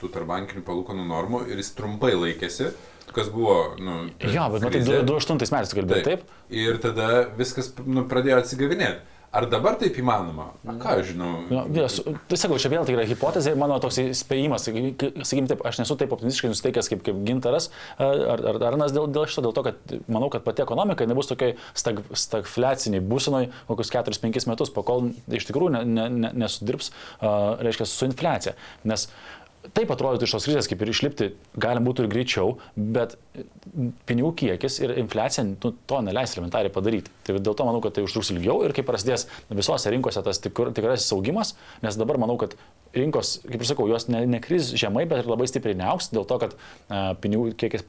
[0.00, 2.68] tų tarbankinių palūkanų normų ir jis trumpai laikėsi,
[3.16, 5.00] kas buvo, nu, Jo, bet matai, krizė.
[5.08, 6.24] 2008 metais kalbėjai, taip?
[6.52, 9.00] Ir tada viskas nu, pradėjo atsigavinėti.
[9.34, 10.46] Ar dabar taip įmanoma?
[10.64, 11.30] Na, ką aš žinau.
[11.50, 11.98] Nu, yes,
[12.30, 16.14] tai sakau, čia vėl tai yra hipotezė, mano toks spėjimas, sakykime taip, aš nesu taip
[16.14, 17.68] optimistiškai nusteikęs kaip, kaip gintaras
[18.00, 21.56] ar, ar Arnas dėl, dėl šito, dėl to, kad manau, kad pati ekonomika nebus tokiai
[21.76, 27.88] stag, stagfliaciniai būsinoj kokius 4-5 metus, pakol iš tikrųjų ne, ne, ne, nesudirbs, uh, reiškia,
[27.90, 28.56] su infliacija.
[28.88, 29.08] Nes
[29.74, 31.28] Taip atrodytų iš tos krizės, kaip ir išlipti,
[31.62, 33.16] galim būtų ir greičiau, bet
[34.08, 37.12] pinigų kiekis ir infliacija nu, to neleis elementariai padaryti.
[37.26, 40.70] Tai dėl to manau, kad tai užtruks ilgiau ir kai prasidės visose rinkose tas tikr,
[40.76, 42.54] tikrasis augimas, nes dabar manau, kad
[42.96, 46.40] rinkos, kaip ir sakau, jos ne, nekris žemai, bet ir labai stipriai neauks, dėl to,
[46.44, 47.84] kad uh, pinigų kiekis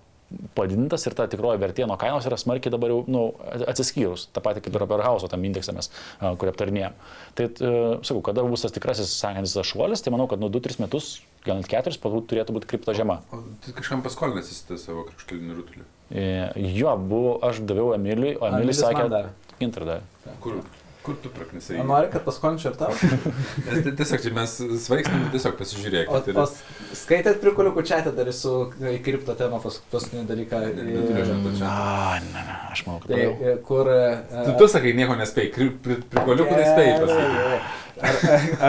[0.57, 3.21] padidintas ir ta tikroji vertė nuo kainos yra smarkiai dabar jau nu,
[3.69, 4.27] atsiskyrus.
[4.35, 6.97] Ta pati kaip ir per hauso tam indeksą mes, kurį aptarnėjom.
[7.37, 10.81] Tai, uh, sakau, kada bus tas tikrasis, sakantis, tas šuolis, tai manau, kad nu 2-3
[10.83, 13.21] metus, gal net 4, turėtų būti kripto žema.
[13.31, 15.87] O tu kažkam paskolinęs į savo kažkokią rutulį.
[16.11, 16.27] E,
[16.75, 19.31] Jo, buvo, aš daviau Emiliui, o Emilis sakė, davė.
[19.61, 20.35] gintar davė.
[20.43, 20.59] Kur,
[21.07, 21.79] kur tu praknisai?
[21.81, 22.91] Ar nori, kad paskolinčiau ir tau?
[22.91, 26.35] Nes tai tiesiog čia mes svaigstam, tiesiog O, pasižiūrėkite.
[26.37, 26.45] o
[27.01, 28.53] skaitėt prikuliukų čia, dar su
[28.93, 30.61] į kripto temą pas, paskutinį dalyką.
[30.75, 31.71] Ne, neturiu aš ant čia.
[31.71, 33.91] A, ne, ne, aš manau, kad Tai, e, kur...
[34.37, 35.71] Tu, tu sakai, nieko nespėjai,
[36.13, 37.59] prikoliukų nespėjai pasakyti.
[37.97, 38.17] Ar,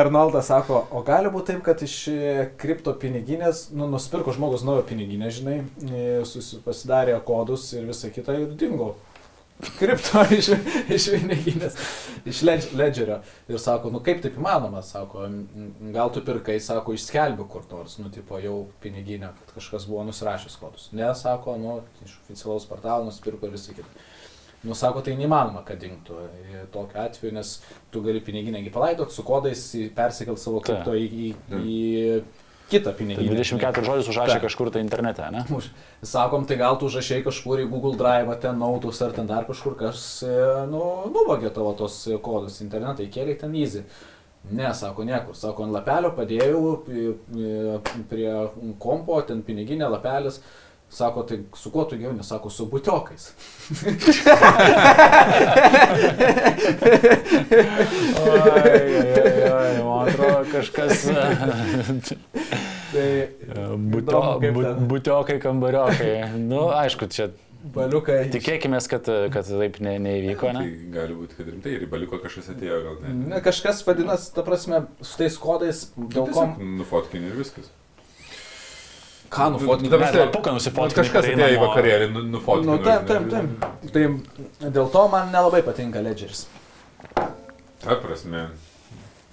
[0.06, 4.86] Arnoldas sako, o gali būti taip, kad iš e, kripto piniginės, nu, nusipirko žmogus naują
[4.88, 8.94] piniginę, žinai, e, susi- pasidarė kodus ir visą kitą ir dingo.
[9.78, 10.48] Kripto iš,
[10.94, 11.74] iš piniginės,
[12.30, 13.16] iš ledž- ledžerio.
[13.50, 17.96] Ir sako, nu kaip taip įmanoma, sako, "M, gal tu pirkai, sako, išskelbiu kur nors,
[17.98, 20.88] nu, tipo, jau piniginę, kad kažkas buvo nusirašęs kodus.
[20.92, 23.90] Ne, sako, nu, iš oficialaus portalo nusipirko ir visą kitą.
[24.62, 27.56] Nu, sako, tai neįmanoma, kad dingtų e, tokiu atveju, nes
[27.94, 32.22] tu gali piniginėgi palaidot su kodais, į- persikelt savo kripto į, į, į
[32.68, 33.34] kitą Tai piniginę.
[33.34, 34.44] 24 žodžius užrašė Taip.
[34.44, 35.44] kažkur tai internete, ne?
[35.50, 35.70] Už-
[36.02, 39.74] Sakom, tai gal tu užrašai kažkur į Google Drive, ten nautus ar ten dar kažkur,
[39.80, 40.36] kas, e,
[40.70, 40.82] nu,
[41.14, 43.82] nuvagė tavo tos kodus internetą, įkėlė ten easy.
[44.50, 45.34] Ne, sako, niekur.
[45.36, 48.30] Sako, ant lapelio padėjau e, e, prie
[48.80, 50.38] kompo, ten piniginė lapelis.
[50.90, 52.24] Sako, tai su kuo tu gyveni?
[52.24, 53.28] Sako, su butiokais.
[57.48, 61.04] Oi, oi, oi, man atrodo kažkas.
[62.88, 63.08] Tai
[63.76, 64.86] Butio, Įdomu, kaip bu, ten.
[64.88, 66.12] butiokai, kambariokai.
[66.40, 67.26] Nu, aišku, čia
[67.74, 68.22] baliukai.
[68.32, 70.70] tikėkime, kad, kad taip ne, neįvyko, Tai ne?
[70.94, 73.12] gali būti, kad rimtai ir į baliko kažkas atėjo, gal ne.
[73.34, 76.46] Ne, kažkas vadinasi, ta prasme, su tais kodais, dėl ko...
[76.48, 77.68] Tiesiog Nufotkini ir viskas.
[79.30, 79.90] Ką Nu, nufotkini?
[79.90, 82.76] ta Ne, prasme, lapuką nusifotkini Kažkas atėjo į vakarėlį, nu- nufotkino.
[82.78, 83.46] Nu, taip, taip, taip.
[83.92, 86.46] Tai dėl to man nelabai patinka ledgeris.
[87.84, 88.46] Ta prasme.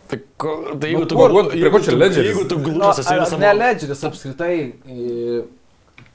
[0.08, 2.28] Tai, ko, tai Nu, jeigu tu kur- glu- prie jeigu ko čia tu- ledgeris?
[2.36, 5.42] Jeigu tu Nu, glūdas esi visą ne ledgeris apskritai e,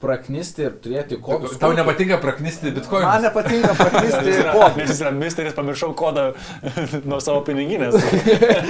[0.01, 1.57] praknisti ir turėti kodus.
[1.59, 3.09] Tau nepatinka praknisti bitkoinus?
[3.09, 4.76] Man nepatinka praknisti kodus.
[4.93, 6.28] Jis yra misteris, pamiršau kodą
[7.09, 7.97] nuo savo piniginės.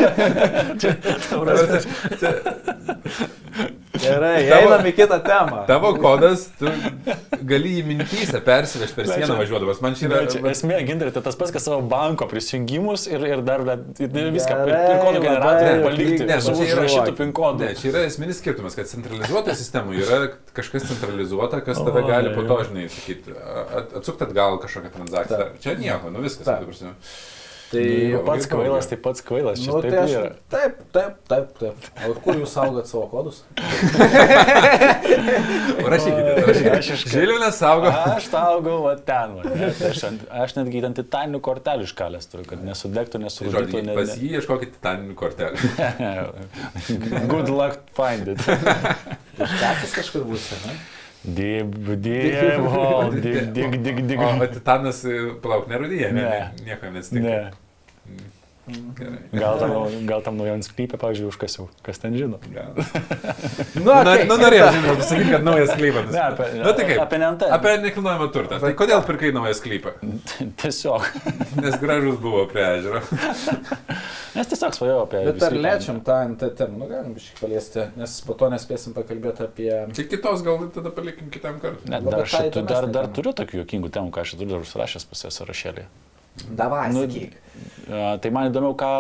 [0.81, 1.83] Čia, ta prasme,
[4.01, 5.63] Gerai, Tavo- einam į kitą temą.
[5.69, 6.71] Tavo kodas, tu
[7.51, 9.81] gali į mintysę persivežti per sieną važiuodamas.
[9.85, 10.21] Man čia yra...
[10.31, 14.59] Čia esmė, gintarai, tai tas pats, kas savo banko prisijungimus ir, ir dar ir viską,
[14.69, 17.65] pin kodų generatorių palikti, Ne, su užrašytų pin kodu.
[17.67, 20.23] Ne, čia yra esminis skirtumas, kad centralizuota sistema yra
[20.57, 23.37] kažkas centralizuota, kas tave gali po to, žinai, sakyti,
[24.01, 25.51] atsukti atgal kažkokią transakciją.
[25.65, 26.47] Čia nieko, nu viskas.
[26.47, 26.65] Taip.
[26.65, 26.95] ta prasme.
[27.71, 30.11] Tai, Tai pats kvailas, tai pats kvailas, čia nu, taip tai aš,
[30.51, 31.85] taip, taip, taip, taip.
[32.09, 33.45] O kur jūs saugot savo kodus?
[35.91, 36.81] Rašykite, Aš rašykite.
[36.95, 37.87] iš- Žilvinė saugo.
[38.17, 39.43] Aš taugau, va ten, va.
[39.55, 40.03] ne, tai Aš,
[40.43, 43.71] aš netgi ant titaninių kortelių iškalęs turiu, kad nesudegtų, Tai nesurūdytų.
[43.71, 45.57] Žodžiu, pas jį ieškokit titaninių kortelių.
[47.33, 48.41] Good luck find it.
[49.41, 50.75] Iškepęs kažkur bus, ne?
[51.21, 54.21] Dib, dib, hol, dig, dig, dig, dig.
[54.25, 55.03] O, titanas,
[55.45, 56.23] palauk, nerudėja, ne?
[56.25, 56.47] Ne.
[56.65, 57.35] Nieko neatsitinka.
[57.51, 58.29] Ne.
[58.69, 59.19] Gerai.
[59.33, 59.73] Gal tam,
[60.07, 61.65] gal tam naujam sklypė, pavyzdžiui, užkasiau.
[61.87, 62.39] Kas ten žino?
[62.53, 62.77] Gal.
[62.77, 66.11] Nu, Na, okay, nu, norėjau, žinoma, pasakyti, kad naujas sklypas.
[66.13, 67.01] Ne, apie, Na tai kaip?
[67.03, 67.49] apie NT.
[67.57, 68.59] Apie nekilnojamą turtą.
[68.63, 69.95] Tai kodėl pirkai naują sklypą?
[70.61, 71.09] Tiesiog.
[71.65, 73.01] Nes gražus buvo prie ežero.
[74.37, 75.25] Nes tiesiog svajojau apie...
[75.31, 76.85] Bet ar lečiam tą NT temą?
[76.85, 79.73] Nu, galim biškai paliesti, nes po to nespėsim pakalbėti apie...
[79.97, 81.91] Tai kitos gal tada palikim kitam kartui.
[81.91, 85.05] Ne, Nu, dar, šitų, dar, dar turiu tokių juokingų temų, ką aš turiu dar užsirašęs
[85.11, 85.85] pas jas sąrašėlį.
[86.49, 87.33] Davai, Nu, sakyk.
[87.91, 88.91] A, Tai man įdomiau, ką,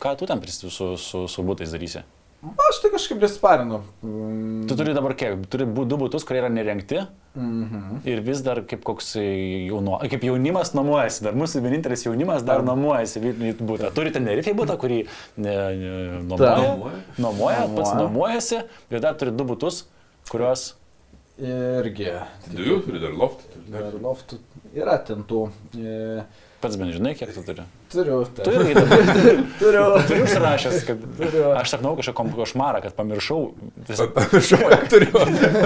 [0.00, 2.02] ką tu ten pristi su, su, su būtais darysi.
[2.46, 3.80] Aš tai kažkaip nesparinu.
[4.06, 4.66] Mm.
[4.70, 5.40] Tu turi dabar kiek?
[5.50, 7.00] Turi du būtus, kurie yra nerengti
[7.36, 7.98] Mhm.
[8.08, 11.20] ir vis dar kaip koks jauno, kaip jaunimas nuomojasi.
[11.26, 12.70] Dar mūsų vienintelis jaunimas dar Tam.
[12.70, 13.90] nuomojasi Vilniui būtą.
[13.92, 15.02] Turite Nerifei būtą, kurį
[15.36, 16.54] ne, ne, nuomoja.
[16.56, 17.02] Nuomoja?
[17.18, 18.00] Nuomoja, pats Nuomoja.
[18.06, 19.82] nuomojasi ir dar turi du būtus,
[20.30, 20.74] kuriuos...
[21.38, 22.08] Irgi.
[22.54, 23.44] Du, turi dar loftą.
[23.68, 24.38] Dar loftų
[24.72, 25.50] yra ten tų.
[25.76, 26.22] E,
[26.56, 27.62] Pats bent žinai, kiek tu turi.
[27.92, 28.22] turiu.
[28.38, 29.02] Tu irgi dabar
[29.60, 29.82] Turiu.
[30.08, 31.02] turi užsirašęs, kad...
[31.18, 31.42] Turiu.
[31.52, 33.42] Aš sapnau kažkokią košmarą, kad pamiršau.
[33.86, 35.12] Tiesiog Pamiršau, kad turiu.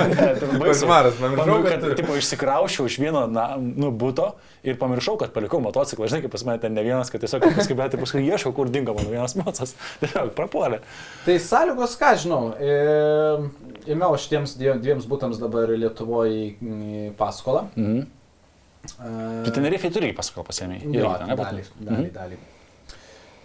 [0.60, 0.82] baisu.
[0.82, 1.96] Košmaras, pamiršau, Pamiršau, kad kad turiu.
[2.00, 4.32] tipo, išsikraušiau iš vieno na, nu, būto
[4.66, 6.10] ir pamiršau, kad palikau motociklą.
[6.10, 8.68] Žinai, kaip pas mane ten ne vienas, kad tiesiog paskui, bet tai paskui ieškau, kur
[8.74, 9.76] dingo mano vienas mocas.
[10.02, 10.82] Tiesiog prapuolė.
[11.24, 12.74] Tai sąlygos, ką žinau, e,
[13.94, 17.68] ėmiau šitiems dvie- dviems būtams dabar Lietuvoje į paskolą.
[17.78, 18.08] Mhm.
[19.44, 20.80] Tu Tenerifei turi pasakau pasiemiai.
[20.94, 22.38] Jo, dalį, dalį, dalį.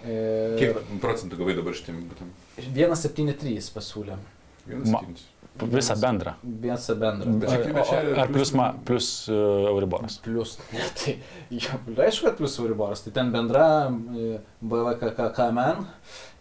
[0.05, 0.17] E,
[0.59, 2.29] Kiek procentų gavai dabar šitiem būtam?
[2.61, 4.17] 173 pasiūlė.
[4.65, 5.25] Vienas Ma- septynis.
[5.55, 6.33] Visą bendrą.
[6.43, 7.33] Visą bendrą.
[7.39, 10.17] Bet Ar, ar plus, plius- ma, plus uh, Euriboras.
[10.25, 10.57] Plus,
[10.99, 11.15] tai,
[11.49, 15.86] jo, aišku, kad plus Euriboras, tai ten bendra e, BVKKMN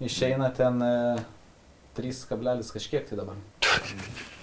[0.03, 0.95] išeina ten e,
[1.95, 3.39] 3 kablelis kažkiek tai dabar.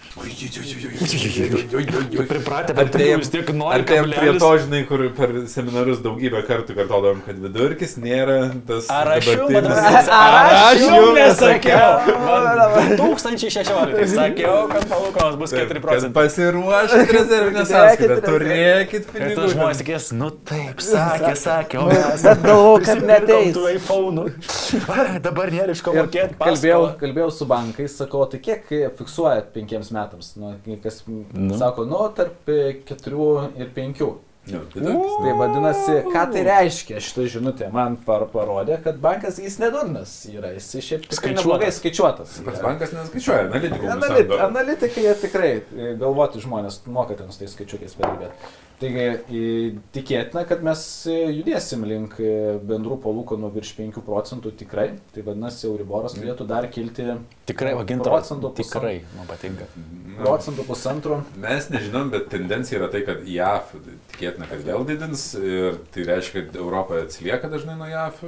[2.28, 3.80] Pripratę, bet tai vis tiek nori.
[3.80, 4.41] Artėjom prie kablelis.
[4.43, 8.36] to, žinai, kur per seminarus daugybę kartų kartodavom, kad vidurkis nėra
[8.68, 8.89] tas...
[8.91, 12.18] Ar aš Ar jum nesakiau?
[12.26, 16.12] Man 2016 sakiau, kad palūkanos bus 4 Kad procentai.
[16.20, 19.38] pasiruoškit rezervinę sąskaitą, turėkit Ir pinigų.
[19.39, 22.26] tu žmonės tikės, nu taip, sakė, sakė, o mes.
[22.28, 23.53] Bet galvoju, kad neteis.
[23.55, 24.28] Tų iPhone.
[25.24, 26.38] Dabar nėra iš ko Ir mokėti.
[26.41, 28.68] kalbėjau, kalbėjau su bankais, sakau, tai kiek
[28.99, 30.01] fiksuojat penkiems metams?
[30.41, 31.24] Nu, kas Nu.
[31.34, 31.58] nu.
[31.58, 33.30] sako, nu, tarp e, keturių
[33.62, 34.12] ir penkių.
[34.49, 35.12] Jo, vidurkis.
[35.22, 37.68] Tai vadinasi, ką tai reiškia šitą žinutę?
[37.74, 41.43] Man par parodė, kad bankas jis nedurnas yra, jis šiaip tikrai Skaičiuotas.
[41.43, 42.34] neblogai skaičiuotas.
[42.47, 42.64] Pats yra.
[42.66, 43.91] bankas neskaičiuoja, analitikų.
[43.93, 48.34] Analit, analitikai jie tikrai e, galvoti žmonės moka ten su tais skaičiukais padirbėti.
[48.82, 52.32] Taigi tikėtina, kad mes e, judėsim link e,
[52.66, 54.88] bendrų palūkanų virš 5 procentų tikrai.
[55.14, 57.06] Tai vadinasi, Euriboras turėtų dar kilti
[57.50, 58.10] Tikrai, vaginta.
[58.10, 58.82] Procentų pusantro.
[58.82, 59.70] Tikrai, man patinka.
[59.76, 61.22] Na, procentų pusantro.
[61.44, 63.76] Mes nežinom, bet tendencija yra tai, kad JAF
[64.16, 68.24] tikėtina, kad vėl didins ir tai reiškia, kad Europa atsilieka dažnai nuo JAF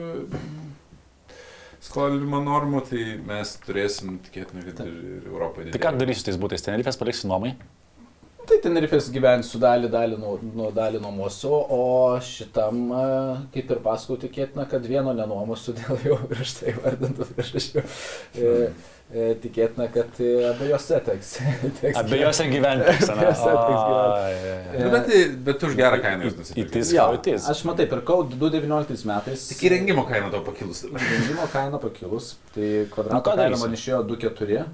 [1.84, 6.64] skolinimo normų, tai mes turėsim tikėtina, kad ir ir Europoje Tai ką darysiu tais būtais?
[6.66, 7.58] Tenerifės paliksiu nuomai?
[8.44, 11.84] Tai Tenerifės gyvensiu dalį, dalį, nuo, nuo dalį nuomosiu, o
[12.24, 13.04] šitam, e,
[13.54, 17.84] kaip ir pasakau, tikėtina, kad vieno nenuomosiu dėl jau prieš tai vardintų priežasčių.
[17.84, 18.52] E,
[19.14, 21.32] e, tikėtina, kad e, abiejose teks.
[21.80, 22.98] teks Abiejose gyventi.
[23.16, 24.76] Abiejose teks gyventi.
[24.76, 26.38] Nu, bet, tai- bet tu už gerą kainą jūs
[27.38, 27.48] is.
[27.54, 29.48] aš matai, pirkau 2019 metais.
[29.54, 30.84] Tik įrengimo kaina tau pakilus.
[30.92, 34.68] Įrengimo kaina pakilus, tai Nu, kvadrato ką kaina man išėjo 2,4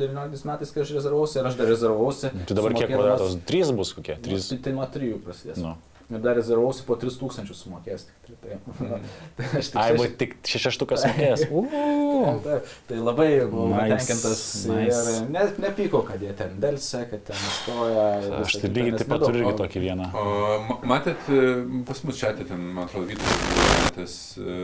[0.00, 2.32] 19 metais, kai aš rezervavausi ir aš dar rezervavausi.
[2.48, 3.38] Tai dabar kiek kvadratos?
[3.50, 4.16] 3 bus kokie?
[4.24, 4.48] 3.
[4.50, 5.62] Tai, tai nuo 3 prasidės.
[5.62, 5.76] Nu.
[6.10, 8.08] Ir dar rezervavausi po 3000 sumokės.
[8.26, 8.58] tik Tai, tai,
[9.38, 11.44] tai aš tik Ai, šeši- buvo tik šeštukas mokės.
[12.44, 12.56] Tai,
[12.88, 14.98] tai labai buvau Nice, patenkintas nice.
[15.22, 18.02] ir ne, nepyko, kad jie ten dėlse, kad ten stoja.
[18.42, 20.08] Aš tai lygiai nes taip pat turiu irgi tokį vieną.
[20.20, 20.24] O
[20.68, 21.46] ma- matėt, e,
[21.88, 24.58] pas mus čia ten, man atrodo, Vytas e,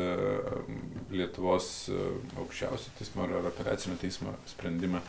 [1.17, 2.03] Lietuvos e,
[2.43, 5.01] aukščiausio teismo ar apeliacinio teismo sprendimą,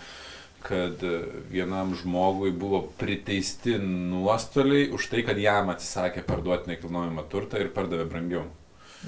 [0.66, 1.20] kad e,
[1.51, 8.08] vienam žmogui buvo priteisti nuostoliai už tai, kad jam atsisakė parduoti nekilnojamą turtą ir pardavė
[8.10, 8.45] brangiau.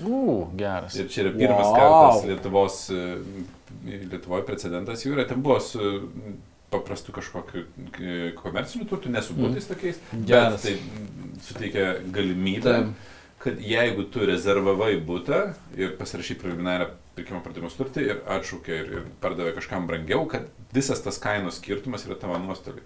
[0.05, 0.95] U, geras.
[0.95, 1.79] Ir čia yra pirmas Wow.
[1.79, 3.17] kartas Lietuvos, e,
[4.09, 5.79] Lietuvoje precedentas jų yra, ten buvo su
[6.69, 7.63] paprastu kažkokiu
[7.99, 10.61] e, komerciniu turtu, nesu būtais tokiais, bet Geras.
[10.61, 13.07] tai mm, suteikia galimybę, Taip.
[13.41, 15.39] kad jeigu tu rezervavai būtą
[15.77, 21.03] ir pasirašy preliminarią pirkimo pardavimo sutartį ir atšaukė ir, ir pardavė kažkam brangiau, kad visas
[21.03, 22.85] tas kainos skirtumas yra tavo nuostoliai.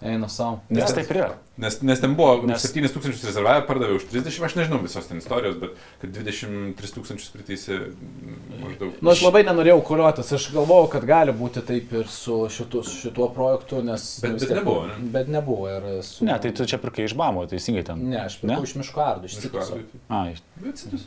[0.00, 0.60] Eina savo.
[0.72, 1.32] Nes taip ir yra.
[1.60, 2.72] Nes, nes ten buvo Nes- nes...
[2.72, 7.32] 7 tūkstančius rezervavę, pardavė už 30, aš nežinau visos ten istorijos, bet kad 23 tūkstančius
[7.34, 8.94] priteisė mm, maždaug.
[9.04, 13.28] Nu, aš labai nenorėjau kuriuotis, aš galvojau, kad gali būti taip ir su šitu, šituo
[13.36, 14.06] projektu, nes...
[14.24, 14.96] Bet- nu, bet tiek- nebuvo, ne?
[15.18, 16.24] Bet nebuvo ir su...
[16.24, 18.00] Ne, tai tu čia pirkai iš bamo, teisingai ten.
[18.08, 19.76] Ne, aš pirkau iš miško ardų, iš cituso.
[19.76, 20.00] ardui.
[20.08, 21.06] Ai, Bet Citus-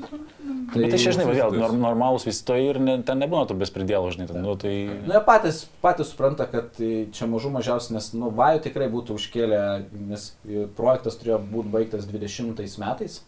[0.74, 4.14] tai, tai čia, žinai, vėl norm, normalūs visi to ir ne, ten nebūna tų bespridėlų,
[4.16, 4.72] žinai, ten, nu, tai...
[5.06, 9.18] Nu, jie patys, patys supranta, kad tai čia mažų mažiausiai, nes, nu, vajų tikrai būtų
[9.20, 9.62] užkėlę,
[10.10, 10.32] nes
[10.78, 13.22] projektas turėjo būti baigtas 20 metais,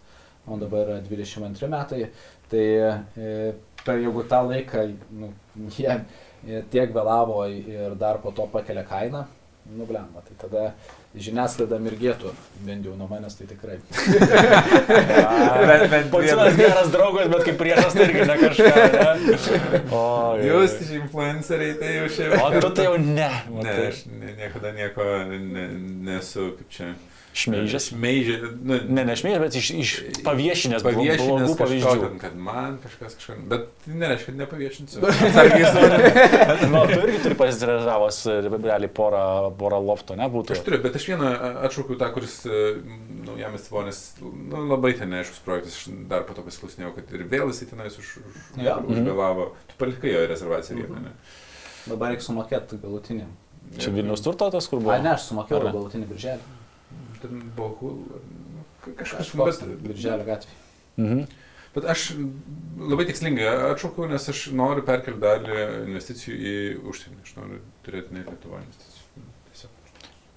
[0.46, 2.02] o dabar yra 22 metai,
[2.52, 2.66] tai
[3.18, 3.54] e,
[3.86, 4.86] per jeigu tą laiką,
[5.22, 5.32] nu,
[5.78, 9.26] jie e, tiek vėlavo ir dar po to pakelia kainą,
[9.74, 10.68] nu, blemba, tai tada
[11.16, 12.32] žiniasklaida mirgėtų,
[12.68, 13.78] bent jau nuo manęs tai tikrai.
[15.66, 18.72] Bet- bet Pocinas vienas- geras draugas, bet kaip priešas tai irgi ne kažką.
[18.96, 19.38] Ne?
[19.96, 20.04] O,
[20.44, 22.36] Jūs iš influenceriai tai jau šiaip.
[22.42, 23.30] O tu tai jau ne.
[23.64, 25.68] Ne, aš niekada nieko ne,
[26.10, 26.92] nesu, kaip čia.
[27.36, 27.90] Šmeižęs.
[27.92, 28.36] Šmeižė.
[28.64, 29.90] Nu, Ne, ne šmeižęs, bet iš, iš
[30.24, 31.96] paviešinės blogų Paviešinęs blogų pavyzdžių.
[32.06, 33.42] ten, kad man kažkas kažkas.
[33.52, 35.04] Bet tai nereiškia, kad nepaviešinsiu.
[35.04, 36.72] Manimi.
[36.72, 38.20] Nu, tu irgi turi pasirezervavęs
[38.64, 39.24] realiai porą,
[39.60, 40.56] porą lofto, nebūtų.
[40.56, 42.38] Aš turiu, bet aš vieną a, atšaukiau tą, kuris
[43.26, 47.52] naujamis tvonės, nu, labai ten neaiškus projektas, aš dar po to pasiklausinėjau, kad ir vėl
[47.52, 48.78] jisai tenais už, už, Jo.
[48.88, 49.50] užvėlavo.
[49.72, 51.16] Tu palikai jo rezervaciją vieną, ne?
[51.86, 53.28] Dabar reikia sumokėti galutinį.
[53.82, 54.94] Čia Vilnius turto tas, kur buvo.
[54.96, 56.54] A, ne, aš sumokėjau galutinį birželį.
[57.26, 57.98] Ten buvo hul,
[59.02, 60.56] kažkas, bet, birželio gatvė.
[60.96, 61.26] Mhm.
[61.76, 62.04] bet aš
[62.80, 65.58] labai tikslingai atšaukiau, nes aš noriu perkelti dalį
[65.90, 66.54] investicijų į
[66.88, 67.18] užsienį.
[67.26, 69.26] Aš noriu turėti ne Lietuvoje investicijų.
[69.50, 69.74] Tiesiog.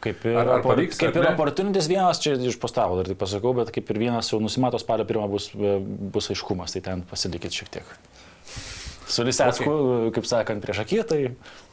[0.08, 1.34] Kaip ir, Ar- ar pavyks, kaip ar ir ne?
[1.36, 5.06] opportunities vienas, čia iš postavo dar tik pasakau, bet kaip ir vienas jau nusimato spalio
[5.06, 7.94] pirmą bus, bus aiškumas, tai ten pasilikit šiek tiek.
[9.08, 10.12] Su Lisecku, okay.
[10.18, 11.20] kaip sakant, prieš akį, tai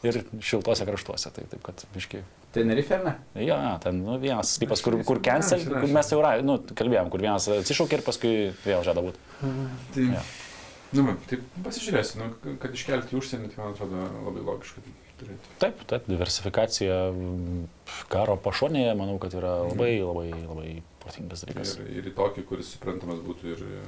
[0.08, 2.24] ir šiltuose kraštuose, tai taip kad, biškai.
[2.56, 3.18] Tenerife, ne?
[3.36, 7.12] Jo, jo, ten nu, vienas sklypas, kur, kur cancel, Rašė, kur mes jau nu, kalbėjom,
[7.12, 9.20] kur vienas atsišaukė ir paskui vėl žada būti.
[9.42, 10.26] Tai, Jo.
[10.96, 14.84] Nu, tai pasižiūrėsiu, nu, kad iškelti į užsienį, tai man atrodo labai logiška.
[15.20, 15.52] turėti.
[15.62, 16.98] Taip, taip, diversifikacija
[18.12, 20.70] karo pašonėje, manau, kad yra labai, labai, labai
[21.04, 21.76] protingas dalykas.
[21.80, 23.82] Ir, ir į tokį, kuris suprantamas būtų ir e,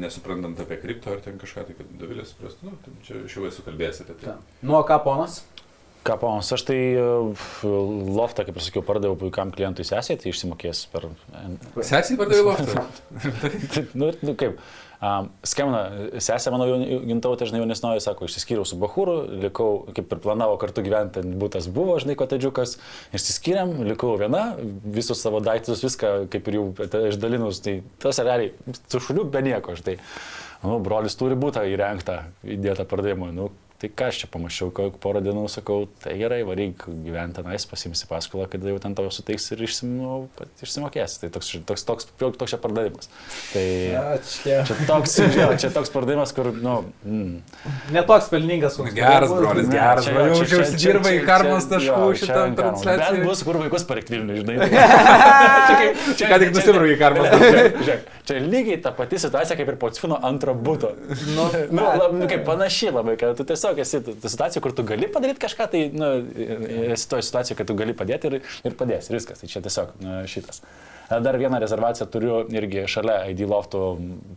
[0.00, 3.46] nesuprantant apie kripto ar ten kažką, tai kad Davilė suprastų, nu, tai čia aš jau
[3.48, 4.36] esu kalbėjęs apie tai.
[4.66, 5.42] Nuo ką ponas?
[6.04, 7.04] Ką ponas, aš tai e,
[7.64, 11.06] loftą, kaip ir sakiau, pardaviau puikiam klientui sesiai, tai išsimokės per...
[11.80, 12.82] Sesiai pardavė loftą.
[13.96, 14.58] nu, nu, kaip,
[15.00, 16.68] um, skambina sesė, mano
[17.08, 21.96] gintautė, žinai, jaunesnoji, sako, išsiskyriau su Bahūru, likau, kaip ir planavo kartu gyventi, būtas buvo,
[22.04, 22.76] žinai, kotedžiukas,
[23.16, 24.44] išsiskyrėm, likau viena,
[24.84, 26.68] visus savo daiktus, viską, kaip ir jau
[27.14, 28.52] išdalinus, tai tas realiai,
[28.92, 29.96] su šuliu be nieko, žinai.
[30.64, 33.34] Nu, brolis turi būti įrengta, įdėta pardavimui.
[33.36, 33.50] Nu,
[33.82, 34.68] Tai ką aš čia pamačiau,
[35.02, 39.50] porą dienų sakau, tai gerai, varyk gyventi tenais, pasimsi paskolą, kad jau ten tavo suteiks
[39.52, 40.28] ir išsim, nu,
[40.62, 41.16] išsimokės.
[41.20, 43.10] Tai toks, toks, toks, toks, toks čia pardavimas.
[43.50, 43.64] Tai
[44.14, 44.54] Ačiū.
[44.70, 46.76] čia toks, jo, čia toks pardavimas, kur, nu...
[47.04, 47.34] Mm.
[47.92, 50.38] Netoks pelningas, koks Geras brolis, Ne, geras čia- brolis.
[50.38, 53.24] čia- Jau čia- užsidirba čia- į karmos čia- taškų čia šitam transliacijai.
[53.26, 54.56] Bus, kur vaikus palikti Vilniui, žinai.
[56.14, 57.84] Čia ką tik nusibraukė karmos Žiūrėk, taškų.
[57.84, 60.94] žiūrėk, Čia lygiai ta pati situacija kaip ir po Cvino antro būto.
[61.36, 61.44] Nu,
[61.76, 61.84] Nu,
[62.16, 65.66] nu, kaip panašiai labai, kad tu tiesiog esi ta situacija, kur tu gali padaryti kažką,
[65.72, 66.10] tai nu,
[66.94, 69.44] esi toje situacijoje, kad tu gali padėti ir, ir padėsi, ir viskas.
[69.44, 70.62] Tai čia tiesiog nu, šitas.
[71.10, 73.80] Dar vieną rezervaciją turiu irgi šalia ID loftų,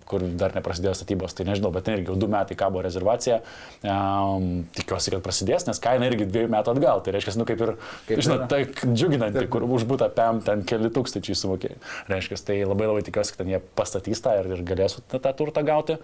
[0.09, 3.39] kur dar neprasidėjo statybos, tai nežinau, bet ten irgi jau du metai kabo rezervacija.
[3.83, 7.03] Um, tikiuosi, kad prasidės, nes kaina irgi dviejų metų atgal.
[7.05, 7.73] Tai reiškia, nu kaip ir,
[8.07, 11.79] Kaip žinot, tai džiuginanti, kur už būtą PM ten keli tūkstančiai sumokėjai.
[12.11, 15.33] Reiškia, tai labai labai tikiuosi, kad ten jie pastatys tą ir, ir galėsiu tą, tą
[15.39, 15.97] turtą gauti.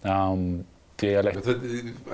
[0.00, 0.62] Um,
[1.08, 1.56] ele- Bet vat,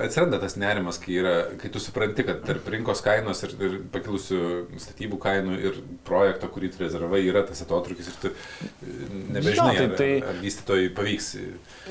[0.07, 4.39] atsiranda tas nerimas, kai, yra, kai tu supranti, kad tarp rinkos kainos ir, ir pakilusių
[4.79, 8.93] statybų kainų ir projekto, kurį tu rezervai, yra tas atotrukis ir tu e,
[9.35, 11.29] nebežinai, Jo, tai- ar, tai- ar vystytojai pavyks.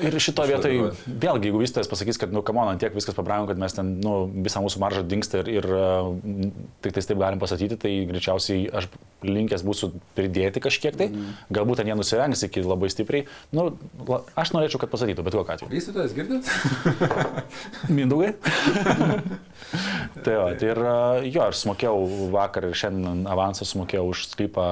[0.06, 0.76] Ir šito vietoj,
[1.06, 4.62] vėlgi, jeigu vystytojas pasakys, kad, nu, kamon, tiek viskas pabrango, kad mes ten, nu, visą
[4.64, 6.12] mūsų maržą dinksta ir, ir uh,
[6.82, 8.88] tik tais taip galim pasakyti, tai greičiausiai aš
[9.26, 11.08] linkęs būsiu pridėti kažkiek tai,
[11.52, 13.26] galbūt ten jie nusirengs iki labai stipriai.
[13.52, 13.70] Nu,
[14.36, 15.70] aš norėčiau, kad pasakytų, bet kokiu atveju.
[15.72, 16.46] Vystytojas girdit?
[17.96, 18.32] Mindaugai.
[20.24, 21.96] tai jo, tai ir uh, jo, aš sumokėjau
[22.34, 24.68] vakar ir šiandien avansą sumokėjau už sklypą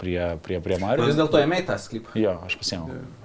[0.00, 1.08] prie, prie, prie Mario.
[1.08, 2.18] Vis dėlto ėmėjai tą sklypą.
[2.18, 3.00] Jo, aš pasiėmiau.
[3.00, 3.16] Tai-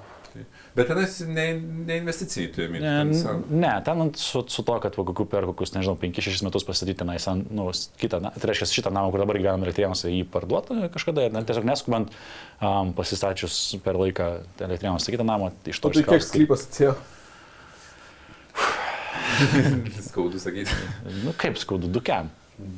[0.74, 1.44] Bet tenais ne,
[1.86, 2.80] ne investicijai tu imi.
[2.82, 3.04] Ne,
[3.50, 7.28] ne, ten su, su to, kad po kokių per kokius, nežinau, 5-6 metus pastatyti tenais,
[7.54, 7.68] nu,
[8.02, 11.44] kitą, na, tai reiškia šitą namą, kur dabar gyvename elektrėnuose, jį parduoti kažkada ir na,
[11.46, 14.32] tiesiog neskubant um, pasistačius per laiką
[14.66, 16.98] elektrėnuose kitą namą iš to tai kiek sklypas atsėjo?
[20.10, 20.72] Skaudu sakyti.
[21.26, 22.30] Nu, kaip skaudu, dukiam.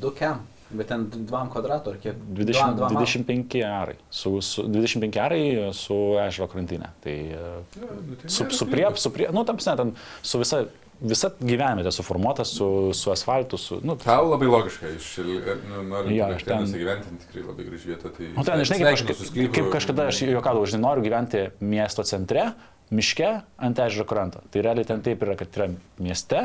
[0.02, 0.42] Du kem.
[0.76, 2.16] Bet ten dvam kvadratų ar kiek?
[2.36, 3.94] 20, Dvam- dvam 25 arai.
[4.10, 5.44] Su, su, 25 arai
[5.78, 5.94] su
[6.24, 6.90] ežero krantinė.
[7.04, 7.44] Tai e,
[7.84, 9.94] nu, tai su, su prie, su prie, nu, tam, ten
[10.26, 10.64] su visa,
[11.06, 16.32] visa gyvenvietė suformuota, su, su asfaltu, su, nu, Tau labai logiška, iš, nu, norint ja,
[16.34, 18.10] aš ten- gyventi, tikrai labai graži vieta.
[18.18, 19.54] Tai Nu, ten, žinai, kaip, sklypu.
[19.60, 22.50] kaip kažkada aš juokadavau, žinai, noriu gyventi miesto centre,
[22.94, 24.42] miške, ant ežero kranto.
[24.54, 25.68] Tai realiai ten taip yra, kad yra
[26.02, 26.42] mieste,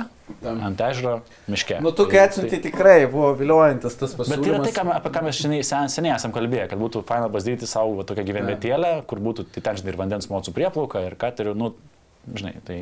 [0.49, 1.19] ant ežero,
[1.51, 1.81] miške.
[1.85, 4.71] Nu, tu kai atsiunti tikrai buvo viliojantis tas Bet tai yra pasiūlymas.
[4.71, 7.99] tai, ką, apie ką mes šiandien sen, seniai esam kalbėję, kad būtų faina pasidėti savo
[7.99, 11.75] va, tokią gyvenvietėlę, kur būtų tai ten, žinai, ir vandens mocų prieplauka, ir katerių, nu,
[12.33, 12.81] žinai, tai...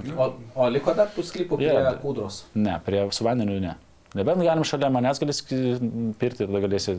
[0.00, 1.94] O, o liko dar tų sklypų prie Yra.
[2.00, 2.44] kūdros.
[2.58, 3.76] Ne, prie su vandeniu ne.
[4.18, 6.96] Nebent galim šalia manęs galės pirti ir tada galėsi...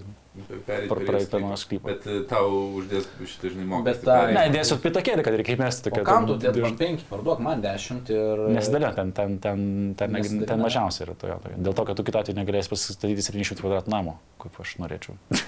[0.63, 1.31] Pereit Par- per praeit sklypą.
[1.33, 1.87] per mano sklypą.
[1.89, 3.83] Bet e, tau uždės šitą, žinai, mokestį.
[3.91, 4.37] Bet pereit.
[4.37, 5.91] Ne, dėsiu pitakėlį, kad reikia mesti.
[5.91, 8.43] O kam tu dėt man penki, parduok man dešimt ir...
[8.55, 9.65] Nesidalė, ten, ten, ten,
[9.99, 10.47] ten, Nesidalina.
[10.53, 11.35] ten mažiausiai yra toje.
[11.67, 15.17] Dėl to, kad tu kitą atveju negalėsi pasistatyti 700 kvadratų namo, kaip aš norėčiau.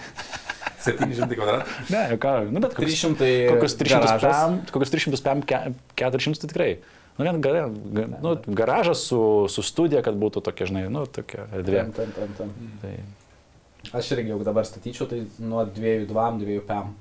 [0.83, 1.77] 700 kvadratų.
[1.95, 4.35] Ne, jau ką, nu bet kokius, 300 kokius 300 garažas.
[4.35, 5.63] pam, kokius 300 pam, ke-
[6.03, 6.71] 400 tai tikrai.
[7.17, 9.19] Nu, vien gara, ga, nu, garažas su,
[9.53, 11.83] su studija, kad būtų tokia, žinai, nu, tokia erdvė.
[11.93, 12.71] Ten, ten, ten, ten.
[12.81, 12.93] Tai,
[13.99, 16.93] Aš irgi jau dabar statyčiau, tai nuo 2, 2, 2 pam.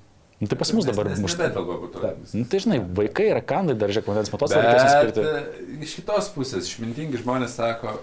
[0.43, 1.07] nu, tai pas mus dabar.
[1.15, 2.17] Taip.
[2.35, 5.21] Nu, tai žinai, vaikai yra kandai, dar žiūrėk, vandens matos reikės Bet skirti.
[5.23, 7.95] e, iš kitos pusės, išmintingi žmonės sako,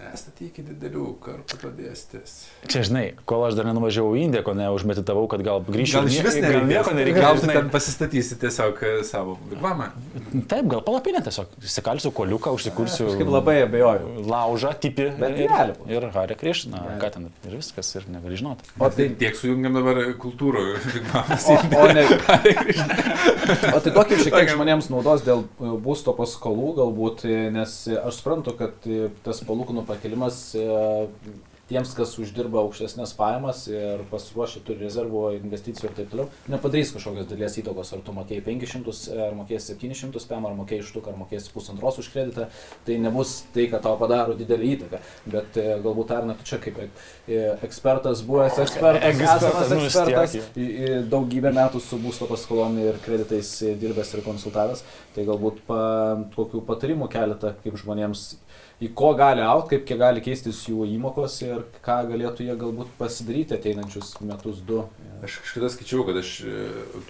[0.00, 2.34] nestatykit didelių kartų padėstės.
[2.70, 5.98] Čia, žinai, kol aš dar nenuvažiavau į Indiją, ko neužmeditavau, kad gal grįšiu.
[5.98, 6.98] Gal iš vis gal nieko nereikės.
[6.98, 7.24] nereikia.
[7.24, 7.56] Gal žinai.
[7.58, 9.90] ten pasistatysi tiesiog e, savo vigvamą.
[10.50, 11.52] Taip, gal palapinę tiesiog.
[11.64, 13.10] Įsikalsiu koliuką, užsikursiu.
[13.10, 14.24] Kažkaip labai abejoju.
[14.30, 15.10] Laužą, tipi.
[15.20, 15.84] Bet ir, būt.
[15.92, 16.84] ir Harė Krišna.
[17.02, 18.70] Ką ten ir viskas, ir negali žinoti.
[18.80, 21.48] O tai, Tiek sujungiam dabar kultūrų vigvamas.
[21.50, 22.06] o, o, ne,
[23.76, 28.20] o tai tokį šiek tiek žmonėms naudos dėl e, būsto paskolų galbūt, e, nes aš
[28.22, 28.90] suprantu, kad
[29.26, 30.66] tas palūkanų pakelimas e,
[31.70, 37.28] tiems, kas uždirba aukštesnės pajamas ir pasiruošę turi rezervų, investicijų ir taip toliau, nepadarys kažkokios
[37.30, 38.94] dalies įtakos, ar tu mokėjai 500,
[39.28, 42.48] ar mokėjai 700 PM, ar mokėjai štuką, ar mokėjai pusantros už kreditą,
[42.88, 45.00] tai nebus tai, kad tau padaro didelį įtaką.
[45.36, 46.88] Bet e, galbūt ar net tu čia kaip e,
[47.68, 52.98] ekspertas, buvęs ekspertas, Ekspertas, esamas nu, ekspertas, į- į daugybę metų su būsto paskolomi ir
[53.06, 54.82] kreditais dirbęs ir konsultavęs,
[55.14, 55.80] tai galbūt pa,
[56.34, 58.32] kokių patarimų keletą, kaip žmonėms,
[58.80, 63.56] į ko gali aukti, kaip gali keistis jų įmokos ir ką galėtų jie galbūt pasidaryti
[63.56, 64.84] ateinančius metus du.
[65.20, 66.54] Aš kažkada skaičiau, kad aš e,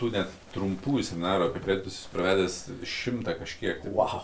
[0.01, 3.83] tų net trumpųjų seminarų apie esu pravedęs šimtą kažkiek.
[3.85, 4.21] Tai, Wow.